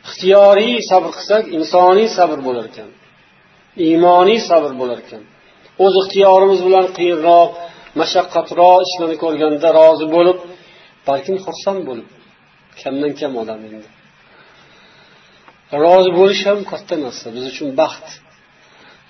[0.07, 2.91] Ixtiyoriy sabr qilsak insoniy sabr bo'lar ekan.
[3.87, 5.23] Iymoniy sabr bo'lar ekan.
[5.85, 7.51] O'z ixtiyorimiz bilan qiyinroq
[8.01, 10.39] mashaqqatroq ishlarni ko'rganda rozi bo'lib
[11.09, 12.09] balkim xursand bo'lib
[12.81, 13.89] kamdan kam odam endi.
[15.85, 17.27] Rozi bo'lish ham katta narsa.
[17.37, 18.07] Biz uchun baxt.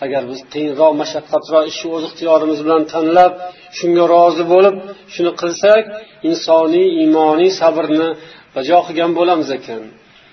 [0.05, 3.33] Agar biz qiyinroq mashaqqatroq ishni o'z ixtiyorimiz bilan tanlab
[3.79, 4.77] shunga rozi bo'lib
[5.15, 5.85] shuni qilsak
[6.29, 8.09] insoniy iymoniy sabrni
[8.57, 9.83] bajo qilgan bo'lamiz ekan.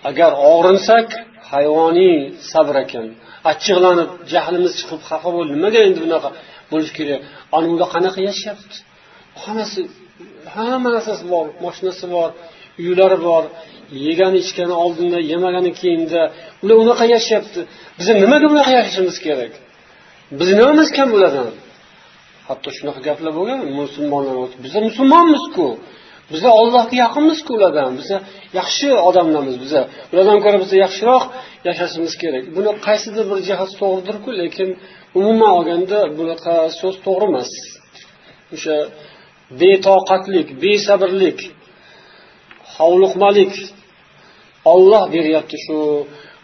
[0.10, 1.08] Agar og'rinsak
[1.52, 2.18] hayvoniy
[2.52, 3.06] sabr ekan.
[3.52, 6.30] Achchiqlanib jahlimiz chiqib xafa bo'lib nimaga endi bunaqa
[6.72, 7.22] bo'lishi kerak.
[7.58, 8.78] Ana qanaqa yashayapti?
[9.44, 9.82] Hammasi
[10.56, 12.30] hamma narsasi bor moshinasi bor
[12.84, 13.44] uylari bor
[14.06, 16.22] yegani ichgani oldinda yemagani keyinda.
[16.64, 17.60] Ular unaqa yashayapti.
[17.98, 19.54] Biz nimaga bunaqa yashashimiz kerak?
[20.40, 21.50] Bizni nimamiz kam ulardan
[22.50, 25.66] hatto shunaqa gaplar bo'lgan musulmonlar biza musulmonmizku.
[26.32, 27.92] Biza ollohga yaqinmizku ulardan.
[28.00, 28.18] Biza
[28.60, 29.82] yaxshi odamlarmiz biza.
[30.12, 31.24] Ulardan ko'ra biza yaxshiroq
[31.68, 32.44] yashashimiz kerak.
[32.56, 34.70] Buni qaysidir bir jihati to'g'ridirku lekin
[35.20, 37.52] umuman olganda bunaqa so'z to'g'ri emas.
[38.56, 38.76] O'sha
[39.62, 41.40] betoqatlik besabrlik
[42.76, 43.54] hovliqmalik
[44.74, 45.78] olloh beryapti shu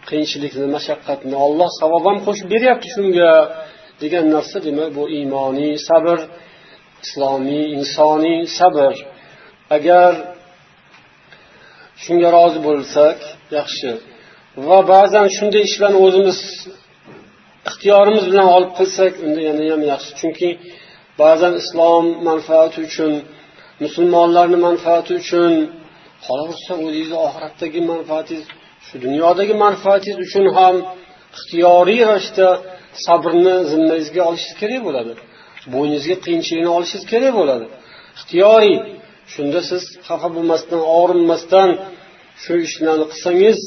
[0.08, 1.34] qiyinchilikni mashaqqatni.
[1.46, 3.30] Olloh savob ham qo'shib beryapti shunga
[4.02, 6.18] degan narsa demak bu iymoniy sabr
[7.04, 8.94] islomiy insoniy sabr.
[9.76, 10.10] Agar
[12.04, 13.18] shunga rozi bo'lsak
[13.58, 13.90] yaxshi.
[14.66, 16.38] Va ba'zan shunday ishlarni o'zimiz
[17.68, 20.10] ixtiyorimiz bilan olib qilsak unda yana ham yaxshi.
[20.20, 20.48] Chunki
[21.22, 23.12] ba'zan islom manfaati uchun
[23.84, 25.52] musulmonlarni manfaati uchun
[26.26, 28.46] qolaversa o'zingizni oxiratdagi manfaatingiz
[28.86, 30.76] shu dunyodagi manfaatingiz uchun ham
[31.36, 32.48] ixtiyoriy ravishda
[33.06, 35.12] sabrni zimmangizga olishingiz kerak bo'ladi.
[35.74, 37.66] Bo'yningizga qiyinchilikni olishingiz kerak bo'ladi.
[38.18, 38.76] Ixtiyoriy
[39.32, 41.70] shunda siz xafa bo'lmasdan og'rinmasdan
[42.42, 43.58] shu ishlarni qilsangiz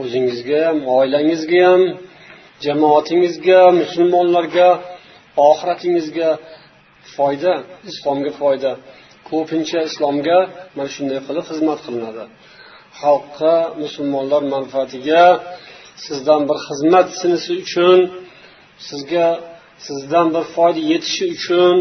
[0.00, 1.82] o'zingizga ham oilangizga ham
[2.64, 4.68] jamoatingizga musulmonlarga
[5.48, 6.30] oxiratingizga
[7.14, 7.52] foyda
[7.90, 8.70] islomga foyda.
[9.30, 10.38] Ko'pincha islomga
[10.76, 12.24] mana shunday qilib xizmat qilinadi.
[13.00, 15.24] Xalqqa musulmonlar manfaatiga
[16.04, 17.98] sizdan bir xizmat sinishi uchun
[18.88, 19.26] sizga
[19.86, 21.76] sizdan bir foyda yetishi uchun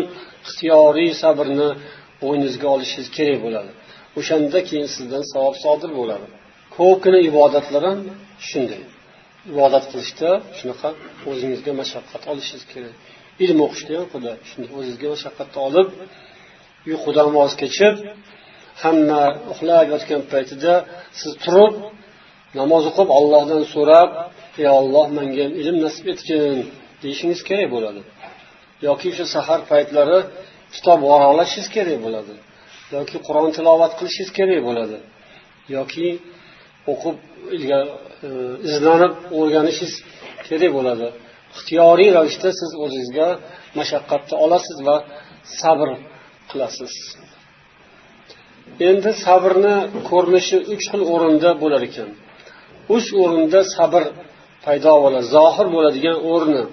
[0.46, 1.70] ixtiyoriy sabrni
[2.22, 3.72] bo'yningizga olishingiz kerak bo'ladi.
[4.20, 6.28] O'shanda keyin sizdan savob sodir bo'ladi.
[6.78, 8.00] Ko'pgina ibodatlar ham
[8.50, 8.84] shunday.
[9.52, 10.90] Ibodat qilishda shunaqa
[11.30, 12.96] o'zingizga mashaqqat olishingiz kerak.
[13.44, 15.88] Ilm o'qishda ham xuddi shunday o'zingizga mashaqqatni olib
[16.90, 17.96] uyqudan voz kechib
[18.84, 20.74] hamma uxlab yotgan paytida
[21.20, 21.74] siz turib
[22.60, 24.10] namoz o'qib ollohdan so'rab
[24.62, 26.58] ey olloh menga ham ilm nasib etgin
[27.04, 28.02] deyishingiz kerak bo'ladi.
[28.88, 30.20] Yoki o'sha sahar paytlari
[30.76, 32.34] kitob varaqlashingiz kerak bo'ladi.
[32.96, 34.98] Yoki qur'on tilovat qilishingiz kerak bo'ladi.
[35.76, 36.08] Yoki
[36.92, 37.18] o'qib
[37.54, 37.70] e,
[38.70, 39.94] izlanib o'rganishingiz
[40.48, 41.08] kerak bo'ladi.
[41.56, 43.28] Ixtiyoriy ravishda siz o'zingizga
[43.80, 44.96] mashaqqatni olasiz va
[45.60, 45.90] sabr
[46.50, 46.94] qilasiz.
[48.90, 49.76] Endi sabrni
[50.10, 52.10] ko'rinishi uch xil o'rinda bo'lar ekan.
[52.96, 54.04] Uch o'rinda sabr
[54.66, 56.64] paydo bo'ladi zohir bo'ladigan o'rni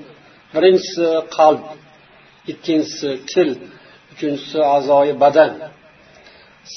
[0.54, 1.62] birinchisi qalb
[2.52, 3.50] ikkinchisi til.
[4.18, 5.52] Uchinchisi a'zoyi badan.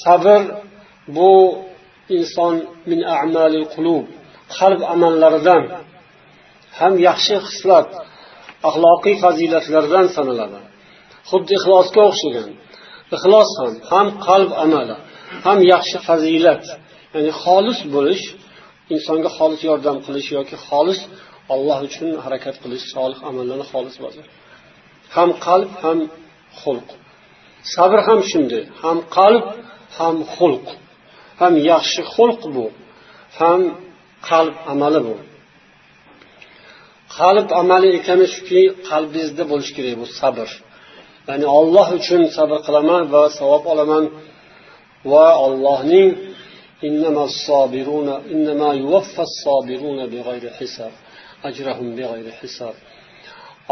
[0.02, 0.40] Sabr
[1.16, 1.32] bu
[2.16, 2.54] inson
[2.90, 4.04] min amalil qulub
[4.56, 5.62] qalb amallaridan
[6.78, 7.88] ham yaxshi xislat
[8.68, 10.60] axloqiy fazilatlardan sanaladi.
[11.30, 12.50] Xuddi ixlosga o'xshagan.
[13.16, 14.96] Ixlos ham ham qalb amali
[15.46, 16.64] ham yaxshi fazilat
[17.14, 18.24] ya'ni xolis bo'lish
[18.94, 21.00] insonga xolis yordam qilish yoki xolis
[21.54, 24.26] olloh uchun harakat qilish solih amallarni xolis bajar
[25.16, 25.98] ham qalb ham
[26.62, 26.88] xulq.
[27.74, 28.62] Sabr ham shunday.
[28.82, 29.44] Ham qalb
[29.98, 30.66] ham xulq.
[31.40, 32.66] Ham yaxshi xulq bu.
[33.40, 33.60] Ham
[34.28, 35.16] qalb amali bu.
[37.18, 40.48] Qalb amali ekani shuki qalbingizda bo'lishi kerak bu sabr.
[41.28, 44.04] Ya'ni olloh uchun sabr qilaman va savob olaman.
[45.12, 46.08] Va ollohning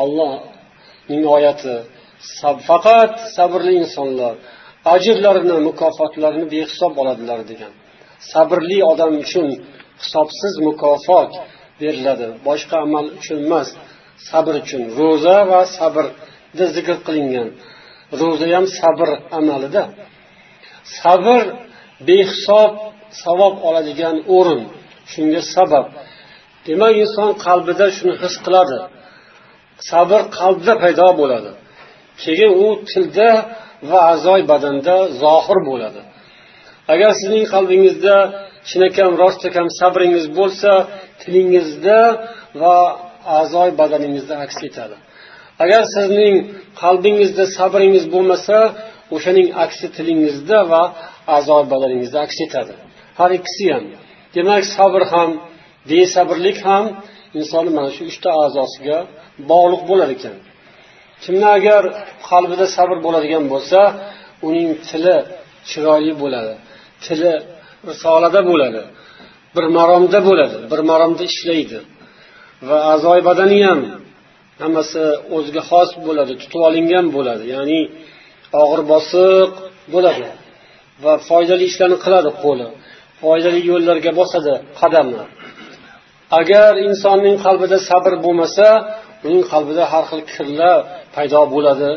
[0.03, 1.75] ollohning oyati
[2.69, 4.35] faqat sabrli insonlar
[4.95, 7.73] ajrlarini mukofotlarini behisob oladilar degan.
[8.33, 9.49] Sabrli odam uchun
[10.03, 11.31] hisobsiz mukofot
[11.81, 12.27] beriladi.
[12.47, 13.69] Boshqa amal uchun emas.
[14.31, 14.83] Sabr uchun.
[14.99, 17.49] Ro'za va sabrda zikr qilingan.
[18.21, 19.09] Ro'za ham sabr
[19.39, 19.85] amalida.
[20.99, 21.41] Sabr
[22.09, 22.73] behisob
[23.23, 24.63] savob oladigan o'rin.
[25.13, 25.87] Shunga sabab
[26.67, 28.79] demak inson qalbida shuni his qiladi.
[29.91, 31.51] Sabr qalbda paydo bo'ladi.
[32.23, 33.31] Keyin u tilda
[33.91, 36.01] va a'zoy badanda zohir bo'ladi.
[36.93, 38.17] Agar sizning qalbingizda
[38.69, 40.73] chinakam rostakam sabringiz bo'lsa
[41.21, 42.01] tilingizda
[42.63, 42.77] va
[43.39, 44.97] a'zoy badaningizda aks etadi.
[45.65, 46.35] Agar sizning
[46.83, 48.59] qalbingizda sabringiz bo'lmasa
[49.15, 50.83] o'shaning aksi tilingizda va
[51.37, 52.75] a'zoy badaningizda aks etadi.
[53.19, 53.85] Har ikkisi ham.
[54.37, 55.31] Demak sabr ham
[55.91, 56.85] besabrlik ham
[57.39, 58.99] insonni mana shu uchta a'zosiga
[59.51, 60.37] bog'liq bo'lar ekan.
[61.25, 61.83] Kimni agar
[62.29, 63.81] qalbida sabr bo'ladigan bo'lsa
[64.49, 65.17] uning tili
[65.71, 66.55] chiroyli bo'ladi.
[67.05, 67.33] Tili
[67.89, 68.83] risolada bo'ladi.
[69.57, 70.57] Bir maromda bo'ladi.
[70.71, 71.79] Bir maromda ishlaydi.
[72.69, 73.81] Va a'zoyi badani ham
[74.63, 75.03] hammasi
[75.37, 77.45] o'ziga xos bo'ladi tutib olingan bo'ladi.
[77.55, 77.81] Ya'ni
[78.63, 79.51] og'ir bosiq
[79.95, 80.29] bo'ladi.
[81.05, 82.67] Va foydali ishlarni qiladi qo'li.
[83.23, 85.25] Foydali yo'llarga bosadi qadamni
[86.41, 88.67] agar insonning qalbida sabr bo'lmasa
[89.27, 90.79] uning qalbida har xil kirlar
[91.15, 91.91] paydo bo'ladi.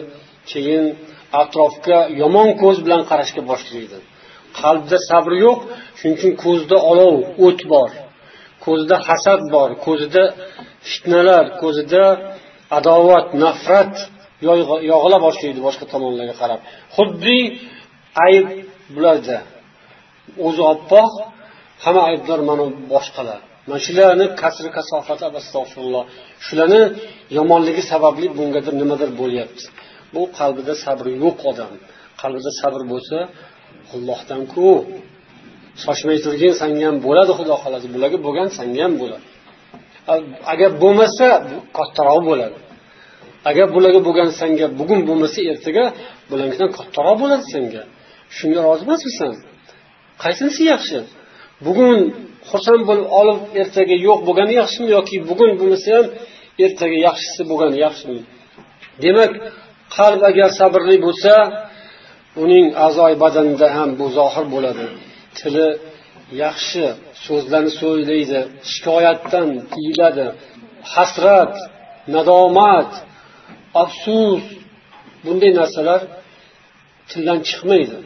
[0.51, 0.85] Keyin
[1.41, 3.97] atrofga yomon ko'z bilan qarashga boshlaydi.
[4.61, 5.59] Qalbda sabr yo'q
[5.97, 7.15] shuning uchun ko'zda olov
[7.45, 7.89] o't bor.
[8.65, 10.23] Ko'zida hasad bor ko'zida
[10.89, 12.03] fitnalar ko'zida
[12.77, 13.93] adovat nafrat
[14.91, 16.59] yog'ila boshlaydi boshqa tomonlarga qarab.
[16.95, 17.39] Xuddi
[18.27, 18.47] ayb
[18.95, 19.37] bularda
[20.47, 21.11] o'zi oppoq
[21.83, 23.39] hamma aybdor mana boshqalar.
[23.67, 26.03] Mana shularni kasri kasofati astag'firulloh.
[26.45, 26.81] Shularni
[27.37, 29.63] yomonligi sababli bungadir nimadir bo'lyapti.
[30.13, 31.73] Bu qalbida sabr yo'q odam.
[32.21, 33.17] Qalbida sabr bo'lsa
[33.95, 34.67] ollohdanku
[35.83, 37.87] shoshmay turgin sanga ham bo'ladi xudo xohlasa.
[37.95, 39.25] Bularga bo'lgan sanga ham bo'ladi.
[40.53, 41.27] Agar bo'lmasa
[41.77, 42.57] kattaroq bo'ladi.
[43.49, 45.85] Agar bularga bo'lgan sanga bugun bo'lmasa ertaga
[46.29, 47.83] bularnikidan kattaroq bo'ladi senga
[48.37, 49.33] shunga rozi emasmisan?
[50.23, 50.97] Qaysinisi yaxshi?
[51.65, 51.97] Bugun
[52.49, 56.07] xursand bo'lib olib ertaga yo'q bo'lgani yaxshimi yoki bugun bo'lmasa ham
[56.65, 58.21] ertaga yaxshisi bo'lgani yaxshimi?
[59.03, 59.31] Demak
[59.95, 61.33] qalb agar sabrli bo'lsa
[62.43, 64.85] uning a'zoyi badanida ham bu zohir bo'ladi.
[65.37, 65.67] Tili
[66.43, 66.85] yaxshi
[67.25, 68.39] so'zlarni so'zlaydi
[68.71, 70.27] shikoyatdan tiyiladi.
[70.93, 71.55] Hasrat
[72.15, 72.91] nadomat
[73.83, 74.43] afsus
[75.25, 76.01] bunday narsalar
[77.09, 77.97] tildan chiqmaydi.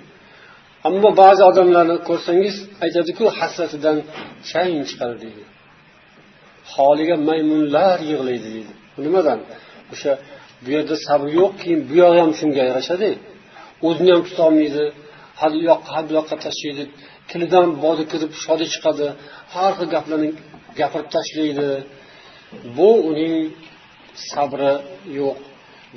[0.88, 3.98] Ammo ba'zi odamlarni ko'rsangiz aytadiku hasratidan
[4.50, 5.44] chang chiqadi deydi.
[6.74, 8.74] Holiga maymunlar yig'laydi deydi.
[9.06, 9.40] Nimadan?
[9.94, 10.12] O'sha
[10.64, 13.10] bu yerda sabr yo'q keyin bu yog'i ham shunga yarashadi.
[13.88, 14.86] O'zini ham tutolmaydi.
[15.40, 16.84] Ha u yoqqa ha bu yoqqa tashlaydi.
[17.30, 19.08] Tilidan bodi kirib shodi chiqadi.
[19.54, 20.30] Har xil gaplarni
[20.80, 21.70] gapirib tashlaydi.
[22.78, 23.36] Bu uning
[24.32, 24.74] sabri
[25.20, 25.38] yo'q.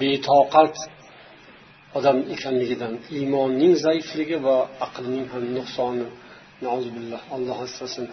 [0.01, 0.75] Betoqat
[1.98, 6.08] odam ekanligidan iymonning zaifligi va aqlning ham nuqsoni
[7.36, 8.06] alloh asrasin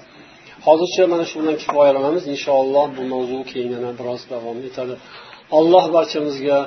[0.67, 4.95] hozircha mana shu bilan kifoyalanamiz inshaalloh bu mavzu keyin yana biroz davom etadi
[5.59, 6.59] alloh barchamizga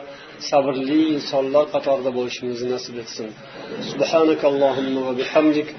[0.49, 3.30] sabrli insonlar qatorida bo'lishimizni nasib etsin
[3.91, 5.69] سبحانك اللهم وبحمدك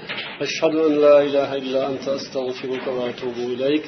[0.45, 3.85] أشهد أن لا إله إلا أنت أستغفرك وأتوب إليك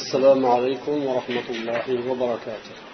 [0.00, 2.85] السلام عليكم ورحمة الله وبركاته